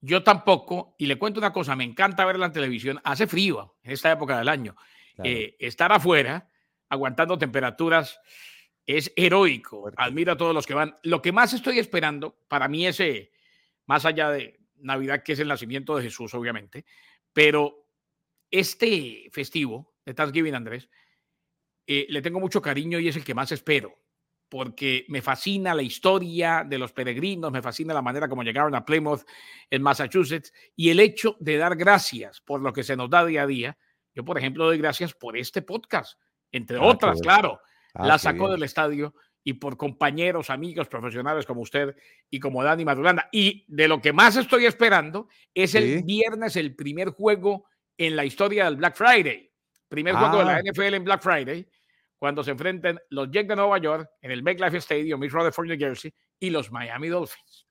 Yo 0.00 0.22
tampoco, 0.22 0.94
y 0.98 1.06
le 1.06 1.18
cuento 1.18 1.40
una 1.40 1.52
cosa, 1.52 1.74
me 1.74 1.84
encanta 1.84 2.24
verla 2.24 2.46
en 2.46 2.52
televisión. 2.52 3.00
Hace 3.02 3.26
frío 3.26 3.76
en 3.82 3.92
esta 3.92 4.12
época 4.12 4.38
del 4.38 4.48
año. 4.48 4.76
Eh, 5.24 5.56
estar 5.58 5.90
afuera, 5.90 6.50
aguantando 6.88 7.38
temperaturas, 7.38 8.20
es 8.84 9.12
heroico. 9.16 9.90
Admiro 9.96 10.32
a 10.32 10.36
todos 10.36 10.54
los 10.54 10.66
que 10.66 10.74
van. 10.74 10.96
Lo 11.02 11.22
que 11.22 11.32
más 11.32 11.54
estoy 11.54 11.78
esperando, 11.78 12.38
para 12.46 12.68
mí 12.68 12.86
ese 12.86 13.32
más 13.86 14.04
allá 14.04 14.30
de 14.30 14.58
Navidad, 14.76 15.22
que 15.22 15.32
es 15.32 15.38
el 15.38 15.48
nacimiento 15.48 15.96
de 15.96 16.02
Jesús, 16.02 16.34
obviamente, 16.34 16.84
pero 17.32 17.86
este 18.50 19.28
festivo 19.32 19.94
de 20.04 20.14
Thanksgiving, 20.14 20.54
Andrés, 20.54 20.88
eh, 21.86 22.06
le 22.08 22.22
tengo 22.22 22.40
mucho 22.40 22.60
cariño 22.60 22.98
y 22.98 23.08
es 23.08 23.16
el 23.16 23.24
que 23.24 23.34
más 23.34 23.52
espero. 23.52 23.98
porque 24.48 25.04
me 25.08 25.22
fascina 25.22 25.74
la 25.74 25.82
historia 25.82 26.64
de 26.64 26.78
los 26.78 26.92
peregrinos, 26.92 27.50
me 27.50 27.62
fascina 27.62 27.92
la 27.92 28.00
manera 28.00 28.28
como 28.28 28.44
llegaron 28.44 28.76
a 28.76 28.84
Plymouth 28.84 29.24
en 29.70 29.82
Massachusetts 29.82 30.52
y 30.76 30.90
el 30.90 31.00
hecho 31.00 31.36
de 31.40 31.56
dar 31.56 31.74
gracias 31.74 32.40
por 32.42 32.60
lo 32.60 32.72
que 32.72 32.84
se 32.84 32.94
nos 32.96 33.10
da 33.10 33.24
día 33.24 33.42
a 33.42 33.46
día. 33.48 33.78
Yo, 34.14 34.24
por 34.24 34.38
ejemplo, 34.38 34.66
doy 34.66 34.78
gracias 34.78 35.14
por 35.14 35.36
este 35.36 35.62
podcast, 35.62 36.18
entre 36.52 36.76
ah, 36.76 36.82
otras, 36.82 37.20
claro. 37.20 37.60
Ah, 37.94 38.06
la 38.06 38.18
sacó 38.18 38.48
del 38.48 38.62
estadio 38.62 39.14
y 39.48 39.52
por 39.52 39.76
compañeros, 39.76 40.50
amigos, 40.50 40.88
profesionales 40.88 41.46
como 41.46 41.60
usted 41.60 41.94
y 42.28 42.40
como 42.40 42.64
Dani 42.64 42.84
Madulanda. 42.84 43.28
Y 43.30 43.64
de 43.68 43.86
lo 43.86 44.02
que 44.02 44.12
más 44.12 44.36
estoy 44.36 44.66
esperando 44.66 45.28
es 45.54 45.76
el 45.76 46.02
viernes, 46.02 46.56
el 46.56 46.74
primer 46.74 47.10
juego 47.10 47.66
en 47.96 48.16
la 48.16 48.24
historia 48.24 48.64
del 48.64 48.74
Black 48.74 48.96
Friday. 48.96 49.48
Primer 49.86 50.16
juego 50.16 50.38
de 50.38 50.44
la 50.46 50.56
ah. 50.56 50.62
NFL 50.64 50.94
en 50.94 51.04
Black 51.04 51.22
Friday 51.22 51.64
cuando 52.18 52.42
se 52.42 52.50
enfrenten 52.50 52.98
los 53.10 53.30
Jets 53.30 53.46
de 53.46 53.54
Nueva 53.54 53.78
York 53.78 54.10
en 54.20 54.32
el 54.32 54.42
MetLife 54.42 54.78
Stadium, 54.78 55.22
East 55.22 55.34
Rutherford, 55.36 55.68
New 55.68 55.78
Jersey, 55.78 56.12
y 56.40 56.50
los 56.50 56.72
Miami 56.72 57.06
Dolphins. 57.06 57.68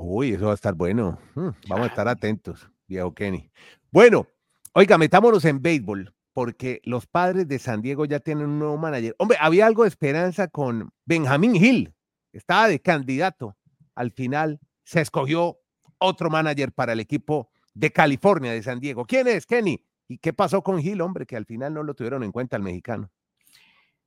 Uy, 0.00 0.32
eso 0.32 0.46
va 0.46 0.50
a 0.50 0.56
estar 0.56 0.74
bueno. 0.74 1.20
Hmm, 1.36 1.50
vamos 1.68 1.86
a 1.86 1.90
estar 1.90 2.08
atentos, 2.08 2.68
viejo 2.88 3.14
Kenny. 3.14 3.48
Bueno, 3.92 4.26
oiga, 4.72 4.98
metámonos 4.98 5.44
en 5.44 5.62
béisbol, 5.62 6.12
porque 6.36 6.82
los 6.84 7.06
padres 7.06 7.48
de 7.48 7.58
San 7.58 7.80
Diego 7.80 8.04
ya 8.04 8.20
tienen 8.20 8.44
un 8.44 8.58
nuevo 8.58 8.76
manager. 8.76 9.14
Hombre, 9.16 9.38
había 9.40 9.64
algo 9.64 9.84
de 9.84 9.88
esperanza 9.88 10.48
con 10.48 10.92
Benjamín 11.06 11.56
Hill, 11.56 11.94
estaba 12.30 12.68
de 12.68 12.78
candidato. 12.78 13.56
Al 13.94 14.10
final 14.10 14.60
se 14.84 15.00
escogió 15.00 15.56
otro 15.96 16.28
manager 16.28 16.72
para 16.72 16.92
el 16.92 17.00
equipo 17.00 17.48
de 17.72 17.90
California, 17.90 18.52
de 18.52 18.62
San 18.62 18.80
Diego. 18.80 19.06
¿Quién 19.06 19.28
es, 19.28 19.46
Kenny? 19.46 19.82
¿Y 20.08 20.18
qué 20.18 20.34
pasó 20.34 20.60
con 20.60 20.78
Hill, 20.78 21.00
hombre, 21.00 21.24
que 21.24 21.38
al 21.38 21.46
final 21.46 21.72
no 21.72 21.82
lo 21.82 21.94
tuvieron 21.94 22.22
en 22.22 22.32
cuenta 22.32 22.58
el 22.58 22.62
mexicano? 22.62 23.10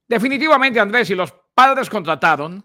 Definitivamente, 0.07 0.79
Andrés, 0.79 1.07
si 1.07 1.15
los 1.15 1.33
padres 1.55 1.89
contrataron 1.89 2.63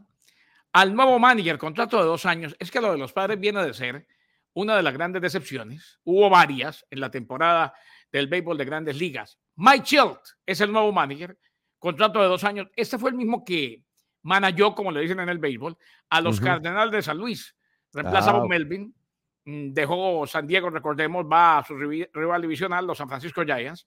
al 0.75 0.95
nuevo 0.95 1.19
manager, 1.19 1.57
contrato 1.57 1.97
de 1.97 2.05
dos 2.05 2.27
años, 2.27 2.55
es 2.59 2.71
que 2.71 2.83
lo 2.83 2.93
de 2.93 2.99
los 2.99 3.15
padres 3.15 3.41
viene 3.41 3.65
de 3.65 3.73
ser 3.73 4.07
una 4.53 4.77
de 4.77 4.83
las 4.83 4.93
grandes 4.93 5.23
decepciones. 5.23 6.01
Hubo 6.05 6.29
varias 6.29 6.85
en 6.91 7.01
la 7.01 7.11
temporada 7.11 7.73
del 8.13 8.27
béisbol 8.27 8.59
de 8.59 8.65
grandes 8.67 8.99
ligas. 8.99 9.39
Mike 9.57 9.85
Chilt 9.85 10.21
es 10.47 10.61
el 10.61 10.73
nuevo 10.73 10.93
manager, 10.93 11.39
contrato 11.79 12.21
de 12.21 12.29
dos 12.29 12.45
años. 12.45 12.69
Este 12.77 12.99
fue 12.99 13.11
el 13.11 13.17
mismo 13.17 13.45
que 13.45 13.85
manejó, 14.23 14.75
como 14.75 14.91
le 14.91 15.01
dicen 15.01 15.21
en 15.21 15.29
el 15.29 15.39
béisbol, 15.39 15.77
a 16.11 16.21
los 16.21 16.41
Cardenales 16.41 16.93
de 16.93 17.03
San 17.03 17.19
Luis. 17.19 17.55
Reemplaza 17.93 18.33
a 18.33 18.37
ah, 18.39 18.47
Melvin, 18.49 18.93
mm, 19.45 19.73
dejó 19.73 20.27
San 20.27 20.47
Diego, 20.47 20.71
recordemos, 20.71 21.25
va 21.31 21.59
a 21.59 21.65
su 21.65 21.77
rival 21.77 22.43
divisional, 22.43 22.87
los 22.87 22.99
San 22.99 23.09
Francisco 23.09 23.45
Giants. 23.45 23.87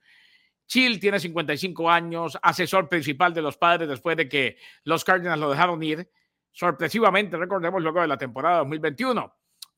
Chill 0.65 1.00
tiene 1.00 1.19
55 1.19 1.89
años, 1.89 2.38
asesor 2.41 2.89
principal 2.89 3.33
de 3.33 3.41
los 3.41 3.57
padres 3.57 3.88
después 3.88 4.15
de 4.17 4.27
que 4.27 4.57
los 4.83 5.03
Cardinals 5.03 5.39
lo 5.39 5.50
dejaron 5.50 5.81
ir. 5.81 6.09
Sorpresivamente, 6.51 7.38
recordemos 7.38 7.81
luego 7.81 8.01
de 8.01 8.07
la 8.07 8.17
temporada 8.17 8.59
2021, 8.59 9.33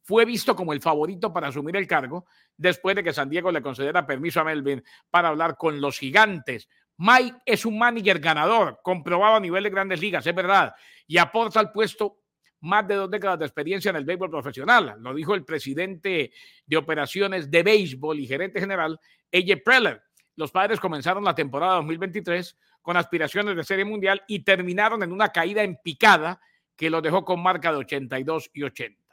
fue 0.10 0.26
visto 0.26 0.56
como 0.56 0.74
el 0.74 0.82
favorito 0.82 1.32
para 1.32 1.50
asumir 1.50 1.76
el 1.76 1.86
cargo 1.86 2.26
después 2.58 2.96
de 2.96 3.04
que 3.04 3.14
San 3.14 3.30
Diego 3.30 3.52
le 3.52 3.62
concediera 3.62 4.08
permiso 4.08 4.40
a 4.40 4.44
Melvin 4.44 4.84
para 5.12 5.28
hablar 5.28 5.56
con 5.56 5.80
los 5.80 6.00
gigantes. 6.00 6.68
Mike 6.98 7.38
es 7.46 7.64
un 7.64 7.78
manager 7.78 8.18
ganador, 8.18 8.80
comprobado 8.82 9.36
a 9.36 9.40
nivel 9.40 9.66
de 9.66 9.70
grandes 9.70 10.02
ligas, 10.02 10.26
es 10.26 10.34
verdad, 10.34 10.74
y 11.06 11.20
aporta 11.20 11.60
al 11.60 11.72
puesto 11.72 12.22
más 12.62 12.88
de 12.88 12.96
dos 12.96 13.12
décadas 13.12 13.38
de 13.38 13.46
experiencia 13.46 13.90
en 13.90 13.98
el 13.98 14.04
béisbol 14.04 14.32
profesional. 14.32 14.96
Lo 14.98 15.14
dijo 15.14 15.36
el 15.36 15.46
presidente 15.46 16.32
de 16.66 16.78
operaciones 16.78 17.52
de 17.52 17.62
béisbol 17.62 18.20
y 18.20 18.26
gerente 18.26 18.60
general, 18.60 19.00
AJ 19.32 19.62
Preller 19.64 20.02
los 20.38 20.50
padres 20.50 20.80
comenzaron 20.80 21.24
la 21.24 21.36
temporada 21.36 21.76
2023 21.76 22.58
con 22.82 22.98
aspiraciones 22.98 23.56
de 23.56 23.64
serie 23.64 23.86
mundial 23.86 24.24
y 24.28 24.40
terminaron 24.40 25.04
en 25.04 25.12
una 25.12 25.30
caída 25.30 25.62
en 25.62 25.78
picada 25.84 26.42
que 26.76 26.90
los 26.90 27.04
dejó 27.04 27.24
con 27.24 27.44
marca 27.44 27.72
de 27.72 27.78
82 27.78 28.50
y 28.56 28.64
80. 28.64 29.09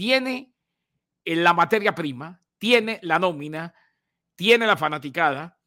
Tiene 0.00 0.54
en 1.26 1.44
la 1.44 1.52
materia 1.52 1.94
prima, 1.94 2.40
tiene 2.56 3.00
la 3.02 3.18
nómina, 3.18 3.74
tiene 4.34 4.66
la 4.66 4.78
fanaticada 4.78 5.58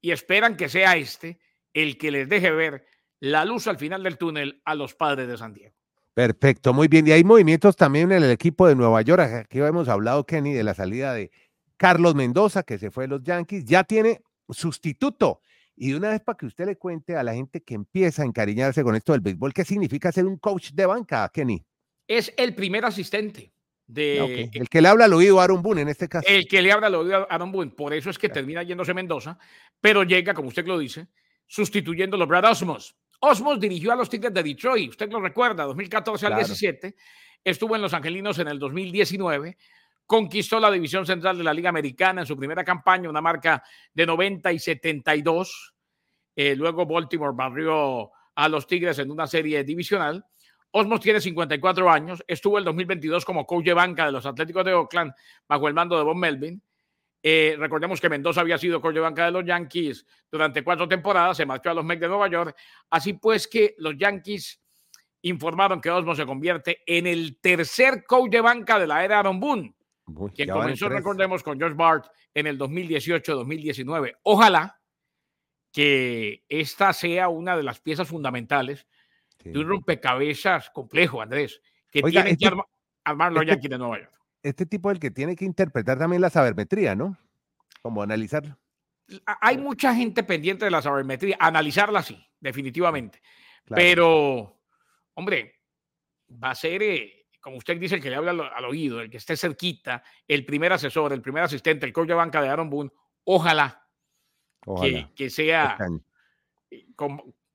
y 0.00 0.10
esperan 0.10 0.56
que 0.56 0.68
sea 0.68 0.96
este 0.96 1.38
el 1.72 1.96
que 1.96 2.10
les 2.10 2.28
deje 2.28 2.50
ver 2.50 2.84
la 3.20 3.44
luz 3.44 3.68
al 3.68 3.78
final 3.78 4.02
del 4.02 4.18
túnel 4.18 4.60
a 4.64 4.74
los 4.74 4.96
padres 4.96 5.28
de 5.28 5.38
San 5.38 5.54
Diego. 5.54 5.76
Perfecto, 6.14 6.74
muy 6.74 6.88
bien. 6.88 7.06
Y 7.06 7.12
hay 7.12 7.22
movimientos 7.22 7.76
también 7.76 8.10
en 8.10 8.24
el 8.24 8.30
equipo 8.32 8.66
de 8.66 8.74
Nueva 8.74 9.02
York. 9.02 9.20
Aquí 9.20 9.60
hemos 9.60 9.88
hablado, 9.88 10.26
Kenny, 10.26 10.52
de 10.52 10.64
la 10.64 10.74
salida 10.74 11.14
de 11.14 11.30
Carlos 11.76 12.16
Mendoza, 12.16 12.64
que 12.64 12.78
se 12.78 12.90
fue 12.90 13.04
de 13.04 13.10
los 13.10 13.22
Yankees. 13.22 13.66
Ya 13.66 13.84
tiene 13.84 14.20
sustituto. 14.48 15.42
Y 15.76 15.92
de 15.92 15.98
una 15.98 16.08
vez 16.08 16.22
para 16.22 16.36
que 16.36 16.46
usted 16.46 16.66
le 16.66 16.74
cuente 16.74 17.14
a 17.14 17.22
la 17.22 17.34
gente 17.34 17.62
que 17.62 17.74
empieza 17.74 18.22
a 18.22 18.26
encariñarse 18.26 18.82
con 18.82 18.96
esto 18.96 19.12
del 19.12 19.20
béisbol, 19.20 19.54
¿qué 19.54 19.64
significa 19.64 20.10
ser 20.10 20.26
un 20.26 20.38
coach 20.38 20.72
de 20.72 20.86
banca, 20.86 21.30
Kenny? 21.32 21.64
Es 22.08 22.34
el 22.36 22.52
primer 22.52 22.84
asistente 22.84 23.52
de... 23.86 24.50
El 24.52 24.68
que 24.68 24.80
le 24.80 24.88
habla 24.88 25.04
al 25.06 25.12
oído 25.12 25.40
a 25.40 25.44
Aaron 25.44 25.62
Boone 25.62 25.82
en 25.82 25.88
este 25.88 26.08
caso. 26.08 26.26
El 26.28 26.46
que 26.46 26.62
le 26.62 26.72
habla 26.72 26.88
al 26.88 26.94
oído 26.94 27.16
a 27.16 27.22
Aaron 27.24 27.52
Boone. 27.52 27.70
Por 27.70 27.92
eso 27.94 28.10
es 28.10 28.18
que 28.18 28.28
termina 28.28 28.62
yéndose 28.62 28.94
Mendoza, 28.94 29.38
pero 29.80 30.02
llega, 30.02 30.34
como 30.34 30.48
usted 30.48 30.66
lo 30.66 30.78
dice, 30.78 31.08
sustituyendo 31.46 32.20
a 32.20 32.26
Brad 32.26 32.50
Osmos. 32.50 32.96
Osmos 33.20 33.58
dirigió 33.58 33.92
a 33.92 33.96
los 33.96 34.10
Tigres 34.10 34.34
de 34.34 34.42
Detroit, 34.42 34.90
usted 34.90 35.10
lo 35.10 35.20
recuerda, 35.20 35.64
2014 35.64 36.26
al 36.26 36.36
17. 36.36 36.94
Estuvo 37.42 37.76
en 37.76 37.82
Los 37.82 37.94
Angelinos 37.94 38.38
en 38.38 38.48
el 38.48 38.58
2019 38.58 39.56
conquistó 40.06 40.60
la 40.60 40.70
división 40.70 41.04
central 41.04 41.36
de 41.36 41.44
la 41.44 41.52
Liga 41.52 41.68
Americana 41.68 42.22
en 42.22 42.26
su 42.26 42.36
primera 42.36 42.64
campaña, 42.64 43.10
una 43.10 43.20
marca 43.20 43.62
de 43.92 44.06
90 44.06 44.52
y 44.52 44.58
72. 44.58 45.74
Eh, 46.36 46.54
luego 46.54 46.86
Baltimore 46.86 47.34
barrió 47.34 48.10
a 48.34 48.48
los 48.48 48.66
Tigres 48.66 48.98
en 49.00 49.10
una 49.10 49.26
serie 49.26 49.64
divisional. 49.64 50.24
Osmos 50.76 51.00
tiene 51.00 51.20
54 51.20 51.90
años, 51.90 52.24
estuvo 52.26 52.58
el 52.58 52.64
2022 52.64 53.24
como 53.24 53.46
coach 53.46 53.64
de 53.64 53.74
banca 53.74 54.06
de 54.06 54.12
los 54.12 54.26
Atléticos 54.26 54.64
de 54.64 54.74
Oakland 54.74 55.12
bajo 55.48 55.68
el 55.68 55.74
mando 55.74 55.96
de 55.96 56.04
Bob 56.04 56.16
Melvin. 56.16 56.62
Eh, 57.22 57.56
recordemos 57.58 58.00
que 58.00 58.08
Mendoza 58.08 58.42
había 58.42 58.58
sido 58.58 58.80
coach 58.80 58.94
de 58.94 59.00
banca 59.00 59.24
de 59.24 59.30
los 59.30 59.44
Yankees 59.44 60.06
durante 60.30 60.62
cuatro 60.62 60.86
temporadas, 60.86 61.36
se 61.36 61.46
marchó 61.46 61.70
a 61.70 61.74
los 61.74 61.84
Mets 61.84 62.02
de 62.02 62.08
Nueva 62.08 62.28
York. 62.28 62.56
Así 62.90 63.14
pues 63.14 63.48
que 63.48 63.74
los 63.78 63.96
Yankees 63.96 64.60
informaron 65.22 65.80
que 65.80 65.90
Osmos 65.90 66.16
se 66.16 66.26
convierte 66.26 66.82
en 66.86 67.06
el 67.06 67.38
tercer 67.40 68.04
coach 68.04 68.30
de 68.30 68.40
banca 68.40 68.78
de 68.78 68.86
la 68.86 69.04
era 69.04 69.18
Aaron 69.18 69.40
Boone 69.40 69.76
quien 70.34 70.48
comenzó, 70.48 70.88
recordemos, 70.88 71.42
con 71.42 71.58
George 71.58 71.76
Bart 71.76 72.06
en 72.32 72.46
el 72.46 72.58
2018-2019. 72.58 74.16
Ojalá 74.22 74.80
que 75.72 76.44
esta 76.48 76.92
sea 76.92 77.28
una 77.28 77.56
de 77.56 77.62
las 77.62 77.80
piezas 77.80 78.08
fundamentales 78.08 78.86
de 79.52 79.58
un 79.58 79.68
rompecabezas 79.68 80.70
complejo, 80.70 81.20
Andrés, 81.20 81.60
que 81.90 82.02
tiene 82.02 82.30
este, 82.30 82.48
que 82.48 82.56
armar 83.04 83.32
los 83.32 83.46
este, 83.46 83.68
de 83.68 83.78
Nueva 83.78 83.98
York. 83.98 84.12
Este 84.42 84.66
tipo 84.66 84.90
es 84.90 84.96
el 84.96 85.00
que 85.00 85.10
tiene 85.10 85.36
que 85.36 85.44
interpretar 85.44 85.98
también 85.98 86.22
la 86.22 86.30
sabermetría, 86.30 86.94
¿no? 86.94 87.16
Como 87.82 88.02
analizarla. 88.02 88.58
Hay 89.40 89.58
mucha 89.58 89.94
gente 89.94 90.22
pendiente 90.24 90.64
de 90.64 90.70
la 90.70 90.82
sabermetría, 90.82 91.36
analizarla 91.38 92.02
sí, 92.02 92.24
definitivamente. 92.40 93.22
Pero, 93.68 94.60
hombre, 95.14 95.60
va 96.42 96.50
a 96.50 96.54
ser 96.54 96.82
eh, 96.82 97.26
como 97.46 97.58
usted 97.58 97.78
dice, 97.78 97.94
el 97.94 98.02
que 98.02 98.10
le 98.10 98.16
habla 98.16 98.32
al, 98.32 98.64
oído, 98.64 99.00
el 99.00 99.08
que 99.08 99.18
esté 99.18 99.36
cerquita, 99.36 100.02
el 100.26 100.44
primer 100.44 100.72
asesor, 100.72 101.12
el 101.12 101.22
primer 101.22 101.44
asistente, 101.44 101.86
el 101.86 101.92
coach 101.92 102.08
de 102.08 102.14
banca 102.14 102.42
de 102.42 102.48
Aaron 102.48 102.68
Boone, 102.68 102.90
ojalá, 103.22 103.86
Que, 105.14 105.30
sea 105.30 105.78
eh, 106.68 106.86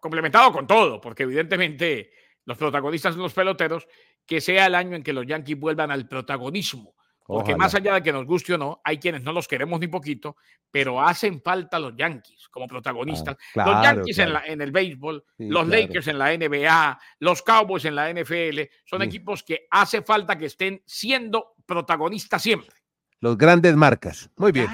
complementado 0.01 0.51
con 0.51 0.67
todo, 0.67 1.00
porque 1.00 1.24
evidentemente 1.24 2.12
los 2.43 2.58
protagonistas 2.58 3.13
son 3.13 3.24
los 3.24 3.34
peloteros, 3.34 3.88
que 4.25 4.41
sea 4.41 4.65
el 4.65 4.75
año 4.75 4.98
en 4.98 5.03
que 5.03 5.13
los 5.13 5.25
Yankees 5.25 5.58
vuelvan 5.58 5.91
al 5.91 6.10
protagonismo. 6.10 6.96
Porque 7.25 7.55
más 7.55 7.74
allá 7.75 7.93
de 7.93 8.03
que 8.03 8.12
nos 8.12 8.25
guste 8.25 8.55
o 8.55 8.58
no, 8.58 8.81
hay 8.84 8.98
quienes 8.98 9.24
no 9.24 9.31
los 9.31 9.48
queremos 9.48 9.79
ni 9.79 9.88
poquito, 9.88 10.36
pero 10.70 11.01
hacen 11.01 11.41
falta 11.41 11.79
los 11.79 11.96
Yankees 11.96 12.50
como 12.50 12.67
protagonistas. 12.67 13.38
Ah, 13.55 13.65
los 13.65 13.84
Yankees 13.84 14.20
en, 14.20 14.62
el 14.62 14.72
béisbol, 14.72 15.24
los 15.38 15.67
Lakers 15.67 16.08
en 16.08 16.17
la 16.17 16.36
NBA, 16.36 17.00
los 17.20 17.41
Cowboys 17.41 17.86
en 17.86 17.96
la 17.96 18.12
NFL, 18.12 18.60
son 18.84 19.01
equipos 19.03 19.43
que 19.43 19.67
hace 19.72 20.01
falta 20.01 20.38
que 20.38 20.48
estén 20.48 20.84
siendo 20.86 21.55
protagonistas 21.65 22.41
siempre. 22.41 22.75
Los 23.22 23.38
grandes 23.38 23.75
marcas. 23.77 24.29
Muy 24.36 24.51
bien. 24.51 24.67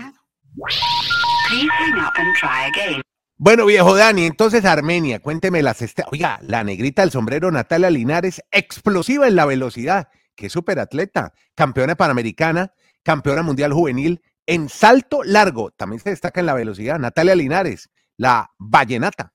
Bueno, 3.40 3.68
viejo 3.68 3.96
Dani, 3.96 4.26
entonces 4.26 4.66
Armenia, 4.66 5.20
cuénteme 5.20 5.62
las... 5.62 5.84
Oiga, 6.12 6.40
la 6.42 6.64
negrita 6.64 7.04
del 7.04 7.12
sombrero 7.12 7.52
Natalia 7.52 7.92
Linares, 7.92 8.42
explosiva 8.50 9.28
en 9.28 9.36
la 9.36 9.46
velocidad 9.46 10.08
que 10.36 10.50
superatleta, 10.50 11.34
campeona 11.54 11.96
panamericana, 11.96 12.74
campeona 13.04 13.44
mundial 13.44 13.74
juvenil 13.74 14.24
en 14.48 14.70
salto 14.70 15.24
largo. 15.24 15.70
También 15.70 16.00
se 16.00 16.10
destaca 16.10 16.40
en 16.40 16.48
la 16.48 16.56
velocidad. 16.56 16.98
Natalia 16.98 17.36
Linares, 17.36 17.92
la 18.18 18.50
vallenata. 18.58 19.34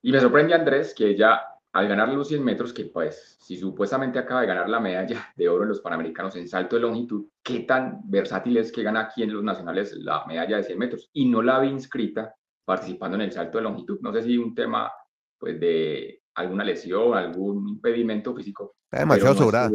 Y 0.00 0.12
me 0.12 0.20
sorprende, 0.20 0.54
Andrés, 0.54 0.94
que 0.94 1.08
ella, 1.08 1.40
al 1.72 1.88
ganar 1.88 2.08
los 2.08 2.28
100 2.28 2.44
metros, 2.44 2.72
que 2.72 2.86
pues, 2.86 3.36
si 3.40 3.56
supuestamente 3.56 4.18
acaba 4.18 4.40
de 4.40 4.46
ganar 4.46 4.68
la 4.68 4.80
medalla 4.80 5.32
de 5.36 5.48
oro 5.48 5.64
en 5.64 5.68
los 5.68 5.80
panamericanos 5.80 6.34
en 6.36 6.48
salto 6.48 6.76
de 6.76 6.82
longitud, 6.82 7.26
qué 7.42 7.60
tan 7.60 8.00
versátil 8.04 8.56
es 8.56 8.72
que 8.72 8.82
gana 8.82 9.00
aquí 9.00 9.22
en 9.22 9.32
los 9.32 9.42
nacionales 9.42 9.94
la 9.98 10.24
medalla 10.26 10.56
de 10.56 10.64
100 10.64 10.78
metros. 10.78 11.10
Y 11.12 11.28
no 11.28 11.42
la 11.42 11.60
vi 11.60 11.68
inscrita 11.68 12.34
participando 12.64 13.16
en 13.16 13.22
el 13.22 13.32
salto 13.32 13.58
de 13.58 13.64
longitud. 13.64 13.98
No 14.00 14.12
sé 14.12 14.22
si 14.22 14.36
un 14.36 14.54
tema 14.54 14.90
pues 15.38 15.58
de 15.60 16.22
alguna 16.34 16.64
lesión, 16.64 17.14
algún 17.14 17.68
impedimento 17.68 18.34
físico. 18.34 18.76
Está 18.84 19.00
demasiado 19.00 19.34
sobrado. 19.34 19.74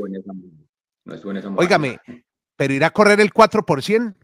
No 1.06 1.14
estuvo 1.14 1.32
en 1.32 1.38
esa 1.38 1.50
Óigame, 1.50 2.00
pero 2.56 2.74
irá 2.74 2.88
a 2.88 2.92
correr 2.92 3.20
el 3.20 3.32
4%. 3.32 4.16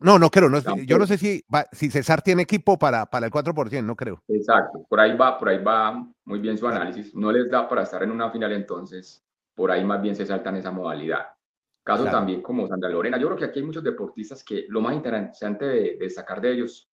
No, 0.00 0.18
no 0.18 0.30
creo. 0.30 0.48
No, 0.48 0.60
yo 0.84 0.98
no 0.98 1.06
sé 1.06 1.18
si, 1.18 1.44
si 1.72 1.90
César 1.90 2.22
tiene 2.22 2.42
equipo 2.42 2.78
para, 2.78 3.06
para 3.06 3.26
el 3.26 3.32
4%, 3.32 3.84
no 3.84 3.96
creo. 3.96 4.22
Exacto, 4.28 4.84
por 4.88 5.00
ahí 5.00 5.16
va, 5.16 5.38
por 5.38 5.48
ahí 5.48 5.62
va 5.62 6.06
muy 6.24 6.38
bien 6.38 6.58
su 6.58 6.66
análisis. 6.66 7.14
No 7.14 7.32
les 7.32 7.50
da 7.50 7.68
para 7.68 7.82
estar 7.82 8.02
en 8.02 8.10
una 8.10 8.30
final, 8.30 8.52
entonces 8.52 9.24
por 9.54 9.70
ahí 9.70 9.84
más 9.84 10.00
bien 10.00 10.14
se 10.14 10.26
saltan 10.26 10.56
esa 10.56 10.70
modalidad. 10.70 11.26
Caso 11.82 12.04
también 12.04 12.42
como 12.42 12.66
Sandra 12.66 12.90
Lorena. 12.90 13.18
Yo 13.18 13.28
creo 13.28 13.38
que 13.38 13.44
aquí 13.46 13.60
hay 13.60 13.66
muchos 13.66 13.82
deportistas 13.82 14.44
que 14.44 14.66
lo 14.68 14.80
más 14.80 14.94
interesante 14.94 15.64
de, 15.64 15.96
de 15.96 16.10
sacar 16.10 16.40
de 16.40 16.52
ellos 16.52 16.90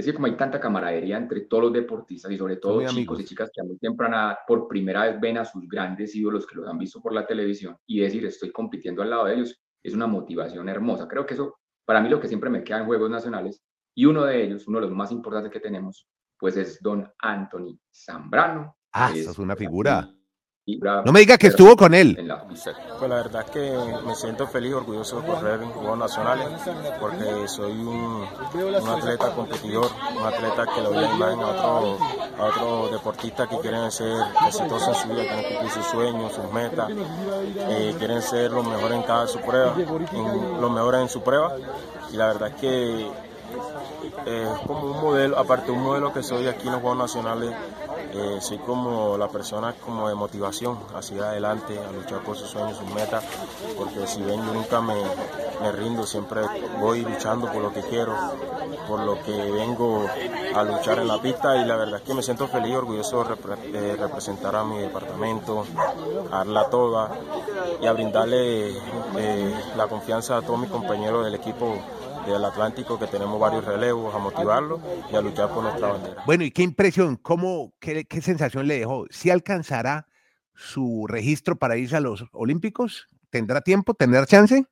es 0.00 0.06
que 0.06 0.14
como 0.14 0.26
hay 0.26 0.36
tanta 0.36 0.60
camaradería 0.60 1.16
entre 1.16 1.42
todos 1.42 1.64
los 1.64 1.72
deportistas 1.72 2.32
y 2.32 2.38
sobre 2.38 2.56
todo 2.56 2.84
chicos 2.86 3.20
y 3.20 3.24
chicas 3.24 3.50
que 3.52 3.60
a 3.60 3.64
muy 3.64 3.78
temprana 3.78 4.38
por 4.46 4.66
primera 4.66 5.04
vez 5.04 5.20
ven 5.20 5.38
a 5.38 5.44
sus 5.44 5.68
grandes 5.68 6.14
ídolos 6.14 6.46
que 6.46 6.56
los 6.56 6.66
han 6.66 6.78
visto 6.78 7.00
por 7.00 7.12
la 7.12 7.26
televisión 7.26 7.76
y 7.86 8.00
decir 8.00 8.24
estoy 8.24 8.50
compitiendo 8.50 9.02
al 9.02 9.10
lado 9.10 9.26
de 9.26 9.34
ellos, 9.34 9.60
es 9.82 9.94
una 9.94 10.06
motivación 10.06 10.68
hermosa. 10.68 11.06
Creo 11.08 11.26
que 11.26 11.34
eso, 11.34 11.59
para 11.90 12.00
mí 12.00 12.08
lo 12.08 12.20
que 12.20 12.28
siempre 12.28 12.50
me 12.50 12.62
queda 12.62 12.78
en 12.78 12.86
Juegos 12.86 13.10
Nacionales, 13.10 13.64
y 13.96 14.06
uno 14.06 14.22
de 14.22 14.44
ellos, 14.44 14.68
uno 14.68 14.78
de 14.78 14.86
los 14.86 14.94
más 14.94 15.10
importantes 15.10 15.50
que 15.50 15.58
tenemos, 15.58 16.06
pues 16.38 16.56
es 16.56 16.80
don 16.80 17.12
Anthony 17.18 17.80
Zambrano. 17.92 18.76
Ah, 18.92 19.10
es, 19.12 19.26
es 19.26 19.38
una 19.40 19.56
figura. 19.56 20.08
No 20.78 21.12
me 21.12 21.20
diga 21.20 21.38
que 21.38 21.48
estuvo 21.48 21.76
con 21.76 21.94
él. 21.94 22.16
Pues 22.98 23.10
la 23.10 23.16
verdad 23.16 23.44
es 23.46 23.50
que 23.50 23.78
me 24.06 24.14
siento 24.14 24.46
feliz, 24.46 24.74
orgulloso 24.74 25.20
de 25.20 25.26
correr 25.26 25.62
en 25.62 25.70
Juegos 25.70 25.98
Nacionales, 25.98 26.46
porque 27.00 27.48
soy 27.48 27.72
un, 27.72 28.26
un, 28.54 28.88
atleta 28.88 29.32
competidor, 29.34 29.90
un 30.16 30.26
atleta 30.26 30.66
que 30.74 30.80
le 30.80 30.88
voy 30.88 31.04
a 31.04 31.14
imagen 31.14 31.40
a 31.40 31.46
otros 31.46 32.00
a 32.38 32.44
otro 32.44 32.88
deportistas 32.90 33.48
que 33.48 33.58
quieren 33.58 33.90
ser 33.90 34.16
exitosos 34.46 34.88
en 34.88 34.94
su 34.94 35.08
vida, 35.08 35.22
quieren 35.22 35.44
cumplir 35.44 35.70
sus 35.70 35.86
sueños, 35.86 36.32
sus 36.32 36.52
metas, 36.52 36.90
eh, 36.90 37.94
quieren 37.98 38.22
ser 38.22 38.50
los 38.50 38.66
mejores 38.66 38.92
en 38.92 39.02
cada 39.02 39.26
su 39.26 39.40
prueba, 39.40 39.74
los 39.76 40.70
mejores 40.70 41.00
en 41.02 41.08
su 41.08 41.22
prueba. 41.22 41.54
Y 42.12 42.16
la 42.16 42.28
verdad 42.28 42.48
es 42.48 42.54
que 42.60 43.10
eh, 44.26 44.48
es 44.54 44.66
como 44.66 44.86
un 44.86 45.00
modelo, 45.00 45.38
aparte 45.38 45.70
un 45.70 45.82
modelo 45.82 46.12
que 46.12 46.22
soy 46.22 46.46
aquí 46.46 46.66
en 46.66 46.72
los 46.72 46.80
Juegos 46.80 46.98
Nacionales, 46.98 47.52
eh, 48.12 48.38
soy 48.40 48.58
como 48.58 49.16
la 49.16 49.28
persona 49.28 49.74
como 49.84 50.08
de 50.08 50.14
motivación 50.14 50.78
hacia 50.94 51.30
adelante, 51.30 51.78
a 51.78 51.92
luchar 51.92 52.20
por 52.22 52.36
sus 52.36 52.48
sueños, 52.48 52.76
sus 52.76 52.88
metas, 52.92 53.24
porque 53.76 54.06
si 54.06 54.22
ven 54.22 54.44
nunca 54.44 54.80
me, 54.80 54.94
me, 55.60 55.72
rindo, 55.72 56.06
siempre 56.06 56.42
voy 56.80 57.02
luchando 57.02 57.50
por 57.52 57.62
lo 57.62 57.72
que 57.72 57.82
quiero, 57.82 58.14
por 58.88 59.00
lo 59.00 59.20
que 59.22 59.32
vengo 59.32 60.06
a 60.54 60.62
luchar 60.64 60.98
en 60.98 61.08
la 61.08 61.20
pista 61.20 61.56
y 61.56 61.64
la 61.64 61.76
verdad 61.76 61.96
es 61.96 62.02
que 62.02 62.14
me 62.14 62.22
siento 62.22 62.48
feliz, 62.48 62.74
orgulloso 62.76 63.24
de 63.72 63.96
representar 63.96 64.56
a 64.56 64.64
mi 64.64 64.78
departamento, 64.78 65.64
a 66.30 66.38
darla 66.38 66.68
toda 66.68 67.10
y 67.80 67.86
a 67.86 67.92
brindarle 67.92 68.70
eh, 69.16 69.54
la 69.76 69.86
confianza 69.86 70.36
a 70.36 70.42
todos 70.42 70.58
mis 70.58 70.70
compañeros 70.70 71.24
del 71.24 71.34
equipo 71.34 71.76
del 72.26 72.44
Atlántico, 72.44 72.98
que 72.98 73.06
tenemos 73.06 73.40
varios 73.40 73.64
relevos, 73.64 74.14
a 74.14 74.18
motivarlo 74.18 74.80
y 75.10 75.16
a 75.16 75.20
luchar 75.20 75.48
por 75.48 75.62
nuestra 75.62 75.88
bandera. 75.88 76.22
Bueno, 76.26 76.44
¿y 76.44 76.50
qué 76.50 76.62
impresión, 76.62 77.16
cómo, 77.16 77.72
qué, 77.80 78.04
qué 78.04 78.20
sensación 78.20 78.66
le 78.66 78.78
dejó? 78.78 79.06
¿Si 79.10 79.30
alcanzará 79.30 80.06
su 80.54 81.06
registro 81.08 81.56
para 81.56 81.76
irse 81.76 81.96
a 81.96 82.00
los 82.00 82.24
Olímpicos? 82.32 83.08
¿Tendrá 83.30 83.60
tiempo? 83.60 83.94
¿Tendrá 83.94 84.26
chance? 84.26 84.66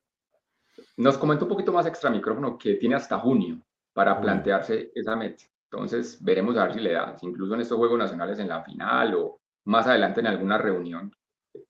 Nos 0.97 1.17
comentó 1.17 1.45
un 1.45 1.49
poquito 1.49 1.73
más 1.73 1.85
extra 1.85 2.09
micrófono 2.09 2.57
que 2.57 2.75
tiene 2.75 2.95
hasta 2.95 3.19
junio 3.19 3.61
para 3.93 4.19
plantearse 4.19 4.91
esa 4.93 5.15
meta. 5.15 5.43
Entonces, 5.71 6.23
veremos 6.23 6.57
a 6.57 6.65
ver 6.65 6.73
si 6.73 6.79
le 6.79 6.93
da, 6.93 7.15
incluso 7.21 7.53
en 7.53 7.61
estos 7.61 7.77
Juegos 7.77 7.97
Nacionales 7.97 8.39
en 8.39 8.49
la 8.49 8.63
final 8.63 9.15
o 9.15 9.39
más 9.65 9.87
adelante 9.87 10.19
en 10.19 10.27
alguna 10.27 10.57
reunión 10.57 11.11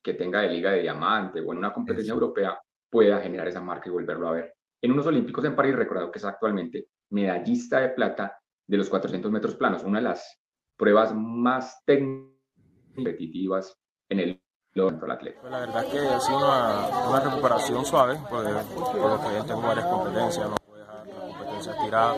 que 0.02 0.14
tenga 0.14 0.42
de 0.42 0.50
Liga 0.50 0.72
de 0.72 0.82
Diamante 0.82 1.42
o 1.42 1.52
en 1.52 1.58
una 1.58 1.74
competencia 1.74 2.14
europea, 2.14 2.60
pueda 2.90 3.20
generar 3.20 3.48
esa 3.48 3.62
marca 3.62 3.90
y 3.90 3.92
volverlo 3.92 4.30
a 4.30 4.32
ver 4.32 4.59
en 4.82 4.92
unos 4.92 5.06
Olímpicos 5.08 5.44
en 5.46 5.56
París, 5.56 5.76
recordado 5.76 6.12
que 6.12 6.20
es 6.20 6.26
actualmente 6.26 6.90
medallista 7.10 7.80
de 7.80 7.90
plata 7.90 8.40
de 8.68 8.78
los 8.78 8.90
400 8.90 9.32
metros 9.32 9.56
planos, 9.56 9.84
una 9.84 10.00
de 10.00 10.06
las 10.06 10.40
pruebas 10.78 11.14
más 11.14 11.84
competitivas 11.86 13.78
en 14.10 14.20
el 14.20 14.42
del 14.74 15.12
atleta. 15.12 15.42
Pues 15.42 15.52
la 15.52 15.60
verdad 15.60 15.86
que 15.92 16.00
ha 16.00 16.20
sido 16.20 16.38
una, 16.38 17.20
recuperación 17.20 17.86
suave, 17.86 18.18
por, 18.30 18.46
por 18.46 19.10
lo 19.10 19.20
que 19.20 19.48
tengo 19.48 19.62
varias 19.62 19.86
competencias. 19.88 20.50
¿no? 20.50 20.69
Se 21.62 21.72
tirada, 21.74 22.16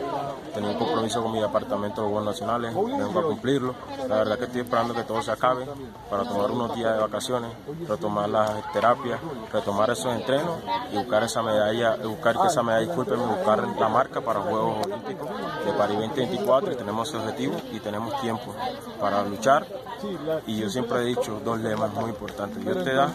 tenía 0.54 0.70
un 0.70 0.78
compromiso 0.78 1.22
con 1.22 1.32
mi 1.32 1.40
departamento 1.40 2.02
de 2.02 2.08
Juegos 2.08 2.24
Nacionales, 2.24 2.74
vengo 2.74 3.20
a 3.20 3.22
cumplirlo. 3.22 3.74
La 4.08 4.16
verdad 4.16 4.38
que 4.38 4.44
estoy 4.44 4.60
esperando 4.62 4.94
que 4.94 5.02
todo 5.04 5.22
se 5.22 5.30
acabe 5.30 5.66
para 6.10 6.24
tomar 6.24 6.50
unos 6.50 6.74
días 6.74 6.94
de 6.94 7.00
vacaciones, 7.00 7.50
retomar 7.88 8.28
las 8.28 8.72
terapias, 8.72 9.20
retomar 9.52 9.90
esos 9.90 10.14
entrenos 10.14 10.58
y 10.92 10.96
buscar 10.96 11.22
esa 11.22 11.42
medalla, 11.42 11.96
buscar 11.96 12.38
que 12.40 12.46
esa 12.46 12.62
medalla, 12.62 12.86
discúlpeme, 12.86 13.24
buscar 13.24 13.66
la 13.78 13.88
marca 13.88 14.20
para 14.20 14.40
Juegos 14.40 14.86
Olímpicos 14.86 15.28
de 15.64 15.72
París 15.72 15.98
2024 15.98 16.72
y 16.72 16.76
tenemos 16.76 17.08
ese 17.08 17.18
objetivo 17.18 17.56
y 17.72 17.80
tenemos 17.80 18.20
tiempo 18.20 18.54
para 19.00 19.22
luchar. 19.24 19.66
Y 20.46 20.56
yo 20.56 20.68
siempre 20.68 21.00
he 21.00 21.04
dicho 21.04 21.40
dos 21.44 21.60
lemas 21.60 21.92
muy 21.94 22.10
importantes. 22.10 22.62
Dios 22.64 22.82
te 22.82 22.92
da 22.92 23.10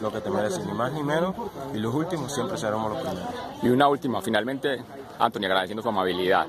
lo 0.00 0.10
que 0.10 0.20
te 0.20 0.30
mereces, 0.30 0.64
ni 0.64 0.72
más 0.72 0.92
ni 0.92 1.02
menos, 1.02 1.34
y 1.74 1.78
los 1.78 1.94
últimos 1.94 2.32
siempre 2.32 2.56
seremos 2.56 2.90
los 2.90 3.00
primeros. 3.00 3.28
Y 3.62 3.68
una 3.68 3.88
última, 3.88 4.22
finalmente, 4.22 4.82
Anthony, 5.20 5.44
agradeciendo 5.44 5.82
su 5.82 5.88
amabilidad. 5.88 6.46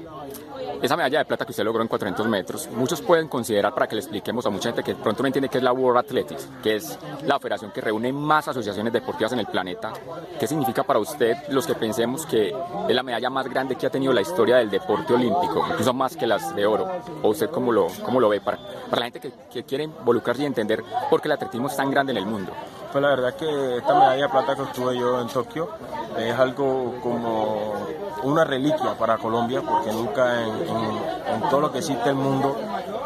Esa 0.81 0.97
medalla 0.97 1.19
de 1.19 1.25
plata 1.25 1.45
que 1.45 1.51
usted 1.51 1.63
logró 1.63 1.81
en 1.81 1.87
400 1.87 2.27
metros, 2.27 2.69
muchos 2.71 3.01
pueden 3.01 3.27
considerar, 3.27 3.73
para 3.73 3.87
que 3.87 3.95
le 3.95 4.01
expliquemos 4.01 4.45
a 4.45 4.49
mucha 4.49 4.69
gente 4.69 4.83
que 4.83 4.95
pronto 4.95 5.21
no 5.21 5.27
entiende 5.27 5.49
qué 5.49 5.59
es 5.59 5.63
la 5.63 5.73
World 5.73 5.99
Athletics, 5.99 6.49
que 6.63 6.75
es 6.75 6.97
la 7.23 7.39
federación 7.39 7.71
que 7.71 7.81
reúne 7.81 8.11
más 8.11 8.47
asociaciones 8.47 8.91
deportivas 8.91 9.33
en 9.33 9.39
el 9.39 9.45
planeta. 9.45 9.93
¿Qué 10.39 10.47
significa 10.47 10.83
para 10.83 10.99
usted 10.99 11.35
los 11.49 11.67
que 11.67 11.75
pensemos 11.75 12.25
que 12.25 12.55
es 12.87 12.95
la 12.95 13.03
medalla 13.03 13.29
más 13.29 13.47
grande 13.47 13.75
que 13.75 13.85
ha 13.85 13.91
tenido 13.91 14.13
la 14.13 14.21
historia 14.21 14.57
del 14.57 14.69
deporte 14.69 15.13
olímpico, 15.13 15.65
incluso 15.69 15.93
más 15.93 16.15
que 16.15 16.25
las 16.25 16.55
de 16.55 16.65
oro? 16.65 16.87
¿O 17.21 17.29
usted 17.29 17.49
cómo 17.49 17.71
lo, 17.71 17.87
cómo 18.03 18.19
lo 18.19 18.29
ve 18.29 18.41
para, 18.41 18.57
para 18.89 19.01
la 19.01 19.05
gente 19.05 19.19
que, 19.19 19.31
que 19.51 19.63
quiere 19.63 19.83
involucrarse 19.83 20.43
y 20.43 20.45
entender 20.45 20.83
por 21.09 21.21
qué 21.21 21.27
el 21.27 21.33
atletismo 21.33 21.67
es 21.67 21.75
tan 21.75 21.91
grande 21.91 22.11
en 22.11 22.17
el 22.17 22.25
mundo? 22.25 22.51
Pues 22.91 23.01
la 23.01 23.09
verdad 23.09 23.35
que 23.35 23.77
esta 23.77 23.93
medalla 23.93 24.23
de 24.23 24.29
plata 24.29 24.55
que 24.55 24.61
obtuve 24.63 24.97
yo 24.97 25.21
en 25.21 25.27
Tokio 25.27 25.69
es 26.17 26.37
algo 26.37 26.99
como 27.01 27.87
una 28.23 28.43
reliquia 28.43 28.97
para 28.97 29.17
Colombia, 29.17 29.61
porque 29.61 29.91
nunca 29.91 30.41
en, 30.43 31.49
todo 31.49 31.61
lo 31.61 31.71
que 31.71 31.79
existe 31.79 32.09
el 32.09 32.15
mundo 32.15 32.55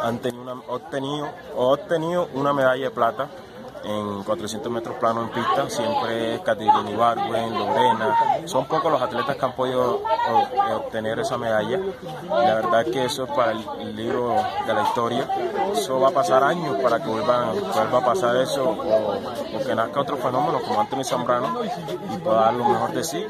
han 0.04 0.20
tenido 0.20 0.44
una, 0.44 0.54
obtenido, 0.68 1.28
obtenido 1.56 2.30
una 2.34 2.54
medalla 2.54 2.84
de 2.86 2.92
plata 2.92 3.30
en 3.86 4.24
400 4.24 4.72
metros 4.72 4.96
plano 4.96 5.22
en 5.22 5.30
pista, 5.30 5.70
siempre 5.70 6.42
Caterina 6.44 6.90
Ibargüen, 6.90 7.54
Lorena, 7.54 8.16
son 8.46 8.66
pocos 8.66 8.92
los 8.92 9.02
atletas 9.02 9.36
que 9.36 9.46
han 9.46 9.54
podido 9.54 10.02
obtener 10.76 11.20
esa 11.20 11.38
medalla. 11.38 11.80
La 12.30 12.56
verdad 12.56 12.82
es 12.82 12.92
que 12.92 13.06
eso 13.06 13.26
es 13.26 13.32
para 13.32 13.52
el, 13.52 13.96
libro 13.96 14.36
de 14.66 14.74
la 14.74 14.84
historia. 14.84 15.30
Eso 15.72 16.00
va 16.00 16.10
a 16.10 16.12
pasar 16.12 16.44
años 16.44 16.78
para 16.82 17.02
que 17.02 17.08
vuelva, 17.08 17.52
vuelva 17.52 18.00
a 18.00 18.06
pasar 18.06 18.36
eso 18.38 18.70
o, 18.70 19.64
que 19.66 19.76
nazca 19.76 20.02
otro 20.02 20.18
fenómeno 20.18 20.60
como 20.62 20.82
Anthony 20.82 21.04
Zambrano 21.04 21.60
y 21.64 22.18
pueda 22.18 22.42
dar 22.42 22.54
lo 22.54 22.66
mejor 22.66 22.92
de 22.92 23.04
sí. 23.04 23.26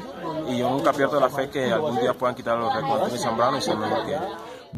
Y 0.48 0.58
yo 0.58 0.70
nunca 0.70 0.92
pierdo 0.92 1.18
la 1.20 1.28
fe 1.28 1.48
que 1.50 1.72
algún 1.72 1.98
día 2.00 2.14
puedan 2.14 2.34
quitar 2.34 2.58
los 2.58 2.74
récords 2.74 3.12
de 3.12 3.18
Zambrano 3.18 3.58
y 3.58 3.62
ser 3.62 3.76
mejor 3.76 4.06
que 4.06 4.16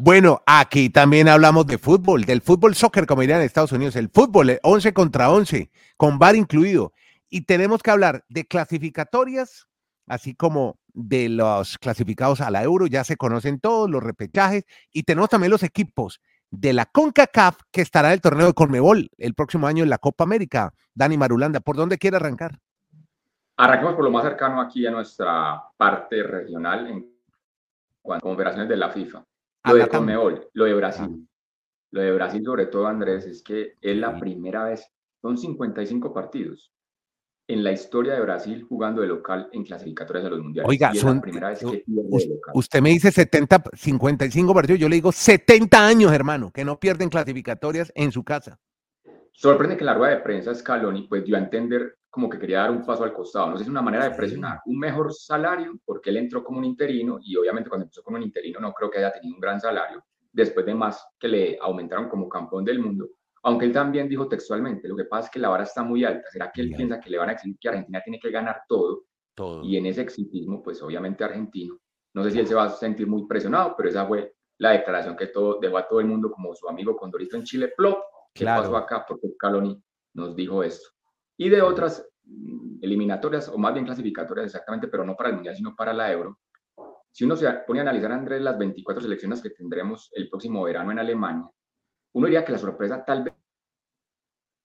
bueno, 0.01 0.41
aquí 0.45 0.89
también 0.89 1.27
hablamos 1.27 1.67
de 1.67 1.77
fútbol, 1.77 2.23
del 2.23 2.41
fútbol 2.41 2.73
soccer, 2.73 3.05
como 3.05 3.19
dirían 3.19 3.39
en 3.39 3.45
Estados 3.45 3.73
Unidos, 3.73 3.97
el 3.97 4.07
fútbol 4.09 4.57
11 4.63 4.87
eh, 4.87 4.93
contra 4.93 5.29
11, 5.29 5.71
con 5.97 6.19
VAR 6.19 6.37
incluido. 6.37 6.93
Y 7.29 7.41
tenemos 7.41 7.83
que 7.83 7.91
hablar 7.91 8.23
de 8.29 8.45
clasificatorias, 8.45 9.67
así 10.07 10.35
como 10.35 10.79
de 10.93 11.27
los 11.27 11.77
clasificados 11.77 12.39
a 12.39 12.49
la 12.49 12.63
Euro, 12.63 12.87
ya 12.87 13.03
se 13.03 13.17
conocen 13.17 13.59
todos, 13.59 13.89
los 13.89 14.01
repechajes, 14.01 14.63
y 14.93 15.03
tenemos 15.03 15.29
también 15.29 15.51
los 15.51 15.63
equipos 15.63 16.21
de 16.49 16.71
la 16.71 16.85
CONCACAF 16.85 17.57
que 17.69 17.81
estará 17.81 18.07
en 18.07 18.13
el 18.13 18.21
torneo 18.21 18.47
de 18.47 18.53
Conmebol 18.53 19.09
el 19.17 19.33
próximo 19.33 19.67
año 19.67 19.83
en 19.83 19.89
la 19.89 19.97
Copa 19.97 20.23
América. 20.23 20.73
Dani 20.93 21.17
Marulanda, 21.17 21.59
¿por 21.59 21.75
dónde 21.75 21.97
quiere 21.97 22.15
arrancar? 22.15 22.59
Arranquemos 23.59 23.95
por 23.95 24.05
lo 24.05 24.11
más 24.11 24.23
cercano 24.23 24.61
aquí 24.61 24.87
a 24.87 24.91
nuestra 24.91 25.61
parte 25.75 26.23
regional 26.23 26.87
en 26.87 27.13
cuanto 28.01 28.25
a 28.25 28.29
confederaciones 28.29 28.69
de 28.69 28.77
la 28.77 28.89
FIFA. 28.89 29.21
Lo 29.65 29.75
de 29.75 29.87
Conmebol, 29.89 30.49
lo 30.53 30.63
de 30.63 30.73
Brasil. 30.73 31.27
Lo 31.91 32.01
de 32.01 32.13
Brasil, 32.13 32.41
sobre 32.41 32.67
todo, 32.67 32.87
Andrés, 32.87 33.25
es 33.25 33.43
que 33.43 33.73
es 33.81 33.97
la 33.97 34.17
primera 34.17 34.63
vez, 34.63 34.89
son 35.21 35.37
55 35.37 36.13
partidos 36.13 36.71
en 37.49 37.61
la 37.61 37.73
historia 37.73 38.13
de 38.13 38.21
Brasil 38.21 38.63
jugando 38.63 39.01
de 39.01 39.07
local 39.07 39.49
en 39.51 39.65
clasificatorias 39.65 40.23
de 40.23 40.29
los 40.29 40.39
mundiales. 40.39 40.69
Oiga, 40.69 40.93
son, 40.95 41.17
la 41.17 41.21
primera 41.21 41.49
vez 41.49 41.59
que 41.59 41.83
usted 42.53 42.81
me 42.81 42.91
dice 42.91 43.11
70, 43.11 43.61
55 43.73 44.53
partidos, 44.53 44.79
yo 44.79 44.87
le 44.87 44.95
digo 44.95 45.11
70 45.11 45.85
años, 45.85 46.13
hermano, 46.13 46.49
que 46.53 46.63
no 46.63 46.79
pierden 46.79 47.09
clasificatorias 47.09 47.91
en 47.93 48.13
su 48.13 48.23
casa. 48.23 48.57
Sorprende 49.33 49.75
que 49.75 49.83
la 49.83 49.95
rueda 49.95 50.15
de 50.15 50.21
prensa 50.21 50.55
Scaloni 50.55 51.07
pues 51.09 51.25
dio 51.25 51.35
a 51.35 51.39
entender 51.39 51.98
como 52.09 52.29
que 52.29 52.39
quería 52.39 52.61
dar 52.61 52.71
un 52.71 52.83
paso 52.83 53.03
al 53.03 53.13
costado. 53.13 53.49
No 53.49 53.57
sé 53.57 53.63
es 53.63 53.69
una 53.69 53.81
manera 53.81 54.09
de 54.09 54.15
presionar 54.15 54.59
un 54.65 54.79
mejor 54.79 55.13
salario, 55.13 55.79
porque 55.85 56.09
él 56.09 56.17
entró 56.17 56.43
como 56.43 56.59
un 56.59 56.65
interino 56.65 57.19
y 57.21 57.35
obviamente 57.35 57.69
cuando 57.69 57.85
empezó 57.85 58.01
como 58.01 58.17
un 58.17 58.23
interino 58.23 58.59
no 58.59 58.73
creo 58.73 58.89
que 58.89 58.97
haya 58.97 59.11
tenido 59.11 59.35
un 59.35 59.41
gran 59.41 59.59
salario, 59.59 60.03
después 60.31 60.65
de 60.65 60.73
más 60.73 61.05
que 61.19 61.27
le 61.27 61.57
aumentaron 61.61 62.09
como 62.09 62.27
campeón 62.27 62.65
del 62.65 62.79
mundo. 62.79 63.09
aunque 63.41 63.65
él 63.65 63.71
también 63.71 64.09
dijo 64.09 64.27
textualmente, 64.27 64.87
lo 64.87 64.97
que 64.97 65.05
pasa 65.05 65.27
es 65.27 65.31
que 65.31 65.39
la 65.39 65.47
vara 65.47 65.63
está 65.63 65.81
muy 65.81 66.03
alta, 66.03 66.27
¿será 66.29 66.51
que 66.51 66.61
él 66.61 66.73
piensa 66.75 66.99
que 66.99 67.09
le 67.09 67.17
van 67.17 67.29
a 67.29 67.31
exigir 67.33 67.57
que 67.57 67.69
Argentina 67.69 68.01
tiene 68.03 68.19
que 68.19 68.31
ganar 68.31 68.63
todo? 68.67 69.05
todo? 69.33 69.63
Y 69.63 69.77
en 69.77 69.85
ese 69.85 70.01
exitismo, 70.01 70.61
pues 70.61 70.81
obviamente 70.81 71.23
argentino, 71.23 71.79
no 72.13 72.23
sé 72.23 72.31
si 72.31 72.39
él 72.39 72.47
se 72.47 72.55
va 72.55 72.65
a 72.65 72.69
sentir 72.69 73.07
muy 73.07 73.25
presionado, 73.27 73.75
pero 73.77 73.87
esa 73.87 74.05
fue 74.05 74.33
la 74.57 74.71
declaración 74.71 75.15
que 75.15 75.27
todo, 75.27 75.57
dejó 75.59 75.77
a 75.77 75.87
todo 75.87 76.01
el 76.01 76.07
mundo 76.07 76.31
como 76.31 76.53
su 76.53 76.67
amigo 76.67 76.97
Condorito 76.97 77.37
en 77.37 77.43
Chile, 77.43 77.71
plop, 77.75 77.99
¿qué 78.33 78.43
pasó 78.43 78.75
acá? 78.75 79.05
Porque 79.07 79.29
Caloni 79.37 79.81
nos 80.15 80.35
dijo 80.35 80.63
esto. 80.63 80.89
Y 81.39 81.47
de 81.47 81.61
otras 81.61 82.05
mm, 82.25 82.79
eliminatorias, 82.81 83.47
o 83.47 83.57
más 83.57 83.73
bien 83.73 83.85
clasificatorias 83.85 84.47
exactamente, 84.47 84.89
pero 84.89 85.05
no 85.05 85.15
para 85.15 85.29
el 85.29 85.35
Mundial, 85.35 85.55
sino 85.55 85.73
para 85.73 85.93
la 85.93 86.11
Euro, 86.11 86.37
si 87.11 87.23
uno 87.23 87.37
se 87.37 87.49
pone 87.65 87.79
a 87.79 87.83
analizar, 87.83 88.11
Andrés, 88.11 88.41
las 88.41 88.57
24 88.57 89.01
selecciones 89.01 89.41
que 89.41 89.51
tendremos 89.51 90.11
el 90.13 90.29
próximo 90.29 90.63
verano 90.63 90.91
en 90.91 90.99
Alemania, 90.99 91.49
uno 92.13 92.25
diría 92.27 92.43
que 92.43 92.51
la 92.51 92.57
sorpresa 92.57 93.03
tal 93.05 93.23
vez 93.23 93.33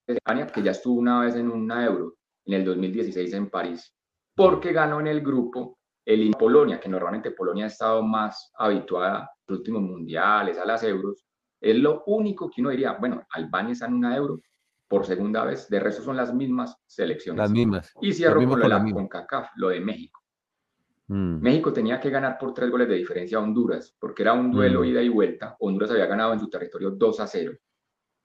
es 0.08 0.18
Alemania, 0.24 0.52
que 0.52 0.62
ya 0.62 0.72
estuvo 0.72 0.98
una 0.98 1.20
vez 1.20 1.36
en 1.36 1.48
una 1.48 1.86
Euro, 1.86 2.16
en 2.44 2.54
el 2.54 2.64
2016 2.64 3.32
en 3.34 3.50
París, 3.50 3.94
porque 4.34 4.72
ganó 4.72 4.98
en 4.98 5.06
el 5.06 5.20
grupo 5.20 5.78
el 6.04 6.32
Polonia, 6.32 6.80
que 6.80 6.88
normalmente 6.88 7.30
Polonia 7.30 7.64
ha 7.64 7.68
estado 7.68 8.02
más 8.02 8.52
habituada 8.58 9.18
a 9.18 9.30
los 9.46 9.58
últimos 9.60 9.82
mundiales, 9.82 10.58
a 10.58 10.66
las 10.66 10.82
euros, 10.82 11.24
es 11.60 11.76
lo 11.76 12.02
único 12.06 12.50
que 12.50 12.60
uno 12.60 12.70
diría, 12.70 12.92
bueno, 12.94 13.22
Albania 13.30 13.72
está 13.72 13.86
en 13.86 13.94
una 13.94 14.16
euro 14.16 14.40
por 14.88 15.06
segunda 15.06 15.44
vez, 15.44 15.68
de 15.68 15.80
resto 15.80 16.02
son 16.02 16.16
las 16.16 16.32
mismas 16.32 16.76
selecciones. 16.86 17.38
Las 17.38 17.50
mismas. 17.50 17.92
Y 18.00 18.12
cierro 18.12 18.46
con 18.46 18.60
lo 18.60 18.64
de 18.64 18.68
la 18.68 18.92
CONCACAF, 18.92 19.50
lo 19.56 19.68
de 19.68 19.80
México. 19.80 20.20
Mm. 21.08 21.40
México 21.40 21.72
tenía 21.72 22.00
que 22.00 22.10
ganar 22.10 22.38
por 22.38 22.54
tres 22.54 22.70
goles 22.70 22.88
de 22.88 22.94
diferencia 22.94 23.38
a 23.38 23.42
Honduras, 23.42 23.94
porque 23.98 24.22
era 24.22 24.32
un 24.32 24.50
duelo 24.50 24.80
mm. 24.80 24.84
ida 24.84 25.02
y 25.02 25.08
vuelta. 25.08 25.56
Honduras 25.60 25.90
había 25.90 26.06
ganado 26.06 26.32
en 26.32 26.40
su 26.40 26.48
territorio 26.48 26.90
2 26.90 27.20
a 27.20 27.26
0. 27.26 27.52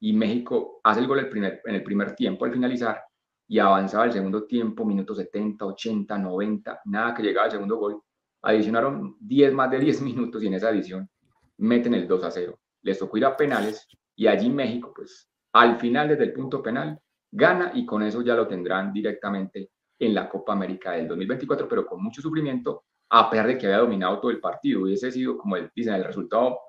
Y 0.01 0.13
México 0.13 0.79
hace 0.83 1.01
el 1.01 1.07
gol 1.07 1.19
en 1.19 1.75
el 1.75 1.83
primer 1.83 2.15
tiempo 2.15 2.45
al 2.45 2.53
finalizar 2.53 3.03
y 3.49 3.57
avanzaba 3.57 4.05
el 4.05 4.13
segundo 4.13 4.45
tiempo, 4.45 4.85
minutos 4.85 5.17
70, 5.17 5.65
80, 5.65 6.17
90, 6.19 6.81
nada 6.85 7.13
que 7.13 7.23
llegaba 7.23 7.45
al 7.45 7.51
segundo 7.51 7.77
gol. 7.77 8.01
Adicionaron 8.43 9.17
10 9.19 9.53
más 9.53 9.71
de 9.71 9.79
10 9.79 10.01
minutos 10.03 10.43
y 10.43 10.47
en 10.47 10.53
esa 10.53 10.69
adición 10.69 11.09
meten 11.57 11.95
el 11.95 12.07
2 12.07 12.23
a 12.23 12.31
0. 12.31 12.59
Les 12.83 12.99
tocó 12.99 13.17
ir 13.17 13.25
a 13.25 13.35
penales 13.35 13.87
y 14.15 14.27
allí 14.27 14.49
México, 14.49 14.93
pues 14.95 15.28
al 15.53 15.79
final 15.79 16.09
desde 16.09 16.25
el 16.25 16.33
punto 16.33 16.61
penal, 16.61 16.99
gana 17.31 17.71
y 17.73 17.85
con 17.85 18.03
eso 18.03 18.21
ya 18.21 18.35
lo 18.35 18.47
tendrán 18.47 18.91
directamente 18.93 19.71
en 19.99 20.13
la 20.13 20.29
Copa 20.29 20.53
América 20.53 20.91
del 20.91 21.07
2024, 21.07 21.67
pero 21.67 21.85
con 21.85 22.01
mucho 22.01 22.21
sufrimiento, 22.21 22.85
a 23.09 23.29
pesar 23.29 23.47
de 23.47 23.57
que 23.57 23.65
había 23.67 23.79
dominado 23.79 24.19
todo 24.19 24.31
el 24.31 24.39
partido. 24.39 24.83
Hubiese 24.83 25.11
sido, 25.11 25.37
como 25.37 25.57
dicen, 25.75 25.95
el 25.95 26.03
resultado 26.03 26.59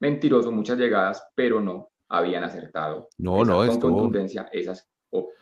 mentiroso, 0.00 0.50
muchas 0.50 0.78
llegadas, 0.78 1.22
pero 1.34 1.60
no 1.60 1.90
habían 2.08 2.42
acertado 2.42 3.08
no, 3.18 3.44
no, 3.44 3.64
con 3.66 3.80
contundencia 3.80 4.48
esas 4.52 4.88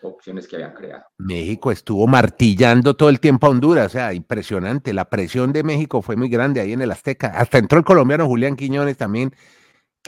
opciones 0.03 0.47
que 0.49 0.57
habían 0.57 0.75
creado. 0.75 1.05
México 1.19 1.71
estuvo 1.71 2.07
martillando 2.07 2.95
todo 2.95 3.09
el 3.09 3.21
tiempo 3.21 3.47
a 3.47 3.51
Honduras, 3.51 3.87
o 3.87 3.91
sea, 3.91 4.15
impresionante. 4.15 4.93
La 4.93 5.07
presión 5.07 5.53
de 5.53 5.63
México 5.63 6.03
fue 6.03 6.17
muy 6.17 6.29
grande 6.29 6.61
ahí 6.61 6.73
en 6.73 6.83
el 6.83 6.91
Azteca. 6.91 7.29
Hasta 7.29 7.59
entró 7.59 7.79
el 7.79 7.85
colombiano 7.85 8.27
Julián 8.27 8.57
Quiñones 8.57 8.97
también, 8.97 9.33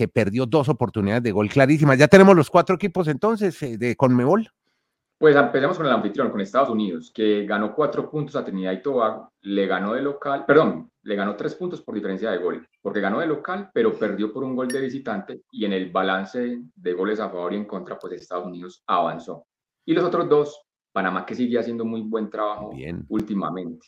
que 0.00 0.08
perdió 0.08 0.46
dos 0.46 0.70
oportunidades 0.70 1.22
de 1.22 1.30
gol 1.30 1.50
clarísimas. 1.50 1.98
Ya 1.98 2.08
tenemos 2.08 2.34
los 2.34 2.48
cuatro 2.48 2.76
equipos 2.76 3.06
entonces 3.06 3.62
eh, 3.62 3.76
de 3.76 3.96
Conmebol. 3.96 4.48
Pues 5.18 5.36
empecemos 5.36 5.76
con 5.76 5.84
el 5.84 5.92
anfitrión, 5.92 6.30
con 6.30 6.40
Estados 6.40 6.70
Unidos, 6.70 7.12
que 7.14 7.44
ganó 7.44 7.74
cuatro 7.74 8.10
puntos 8.10 8.34
a 8.34 8.42
Trinidad 8.42 8.72
y 8.72 8.80
Tobago, 8.80 9.30
le 9.42 9.66
ganó 9.66 9.92
de 9.92 10.00
local, 10.00 10.46
perdón, 10.46 10.90
le 11.02 11.14
ganó 11.14 11.36
tres 11.36 11.54
puntos 11.54 11.82
por 11.82 11.94
diferencia 11.94 12.30
de 12.30 12.38
gol, 12.38 12.66
porque 12.80 13.00
ganó 13.00 13.20
de 13.20 13.26
local, 13.26 13.68
pero 13.74 13.92
perdió 13.92 14.32
por 14.32 14.42
un 14.42 14.56
gol 14.56 14.68
de 14.68 14.80
visitante 14.80 15.42
y 15.50 15.66
en 15.66 15.74
el 15.74 15.90
balance 15.90 16.62
de 16.74 16.92
goles 16.94 17.20
a 17.20 17.28
favor 17.28 17.52
y 17.52 17.56
en 17.56 17.66
contra, 17.66 17.98
pues 17.98 18.14
Estados 18.14 18.46
Unidos 18.46 18.82
avanzó. 18.86 19.44
Y 19.84 19.92
los 19.92 20.02
otros 20.02 20.30
dos, 20.30 20.62
Panamá 20.92 21.26
que 21.26 21.34
sigue 21.34 21.58
haciendo 21.58 21.84
muy 21.84 22.00
buen 22.00 22.30
trabajo 22.30 22.70
últimamente, 23.08 23.86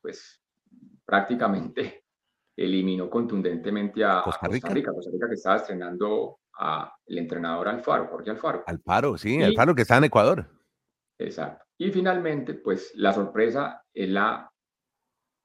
pues 0.00 0.42
prácticamente 1.04 2.01
eliminó 2.56 3.08
contundentemente 3.08 4.04
a 4.04 4.22
Costa 4.22 4.48
Rica, 4.48 4.92
Costa 4.92 5.10
Rica, 5.10 5.28
que 5.28 5.34
estaba 5.34 5.56
estrenando 5.56 6.40
a 6.58 6.94
el 7.06 7.18
entrenador 7.18 7.68
Alfaro, 7.68 8.08
Jorge 8.08 8.30
Alfaro. 8.30 8.64
Alfaro, 8.66 9.16
sí, 9.16 9.42
Alfaro 9.42 9.74
que 9.74 9.82
está 9.82 9.96
en 9.96 10.04
Ecuador. 10.04 10.46
Exacto. 11.18 11.64
Y 11.78 11.90
finalmente, 11.90 12.54
pues 12.54 12.92
la 12.94 13.12
sorpresa 13.12 13.82
es 13.92 14.08
la, 14.08 14.50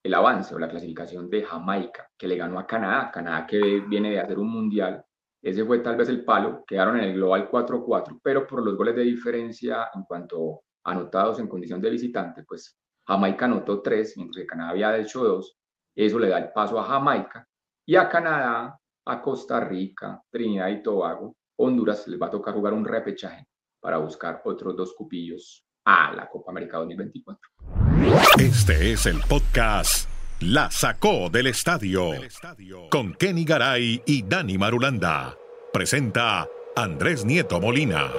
el 0.04 0.13
avance 0.13 0.54
o 0.54 0.60
la 0.60 0.70
clasificación 0.70 1.30
de 1.30 1.43
Jamaica, 1.43 2.10
que 2.17 2.28
le 2.28 2.36
ganó 2.36 2.60
a 2.60 2.67
Canadá. 2.67 3.12
Canadá 3.12 3.46
que 3.48 3.82
viene 3.88 4.12
de 4.12 4.20
hacer 4.20 4.38
un 4.38 4.52
mundial. 4.52 5.04
Ese 5.41 5.65
fue 5.65 5.80
tal 5.80 5.96
vez 5.96 6.10
el 6.10 6.26
palo. 6.26 6.63
Quedaron 6.67 6.98
en 6.98 7.06
el 7.06 7.13
global 7.13 7.50
4-4, 7.50 8.20
pero 8.22 8.46
por 8.46 8.63
los 8.63 8.76
goles 8.76 8.96
de 8.96 9.04
diferencia 9.04 9.89
en 9.93 10.04
cuanto 10.04 10.63
anotados 10.84 11.39
en 11.39 11.48
condición 11.48 11.82
de 11.82 11.89
visitante, 11.89 12.43
pues 12.43 12.78
Jamaica 13.06 13.46
anotó 13.46 13.82
3, 13.82 14.17
mientras 14.17 14.41
que 14.41 14.48
Canadá 14.48 14.72
había 14.72 14.98
hecho 14.98 15.24
2. 15.24 15.58
Eso 15.97 16.19
le 16.19 16.29
da 16.29 16.38
el 16.38 16.51
paso 16.51 16.79
a 16.79 16.83
Jamaica. 16.83 17.43
Y 17.83 17.95
a 17.95 18.07
Canadá, 18.07 18.79
a 19.03 19.21
Costa 19.21 19.60
Rica, 19.62 20.21
Trinidad 20.29 20.67
y 20.67 20.83
Tobago, 20.83 21.36
Honduras 21.57 22.07
les 22.07 22.21
va 22.21 22.27
a 22.27 22.29
tocar 22.29 22.53
jugar 22.53 22.73
un 22.73 22.86
repechaje 22.86 23.47
para 23.81 23.97
buscar 23.97 24.41
otros 24.45 24.75
dos 24.75 24.93
cupillos 24.93 25.63
a 25.86 26.13
la 26.13 26.29
Copa 26.29 26.51
América 26.51 26.77
2024. 26.77 27.49
Este 28.39 28.91
es 28.91 29.07
el 29.07 29.21
podcast 29.27 30.07
La 30.41 30.69
Sacó 30.69 31.31
del 31.31 31.47
Estadio 31.47 32.12
con 32.91 33.15
Kenny 33.15 33.43
Garay 33.43 34.03
y 34.05 34.21
Dani 34.21 34.60
Marulanda. 34.60 35.36
Presenta 35.73 36.47
Andrés 36.75 37.25
Nieto 37.25 37.60
Molina. 37.60 38.12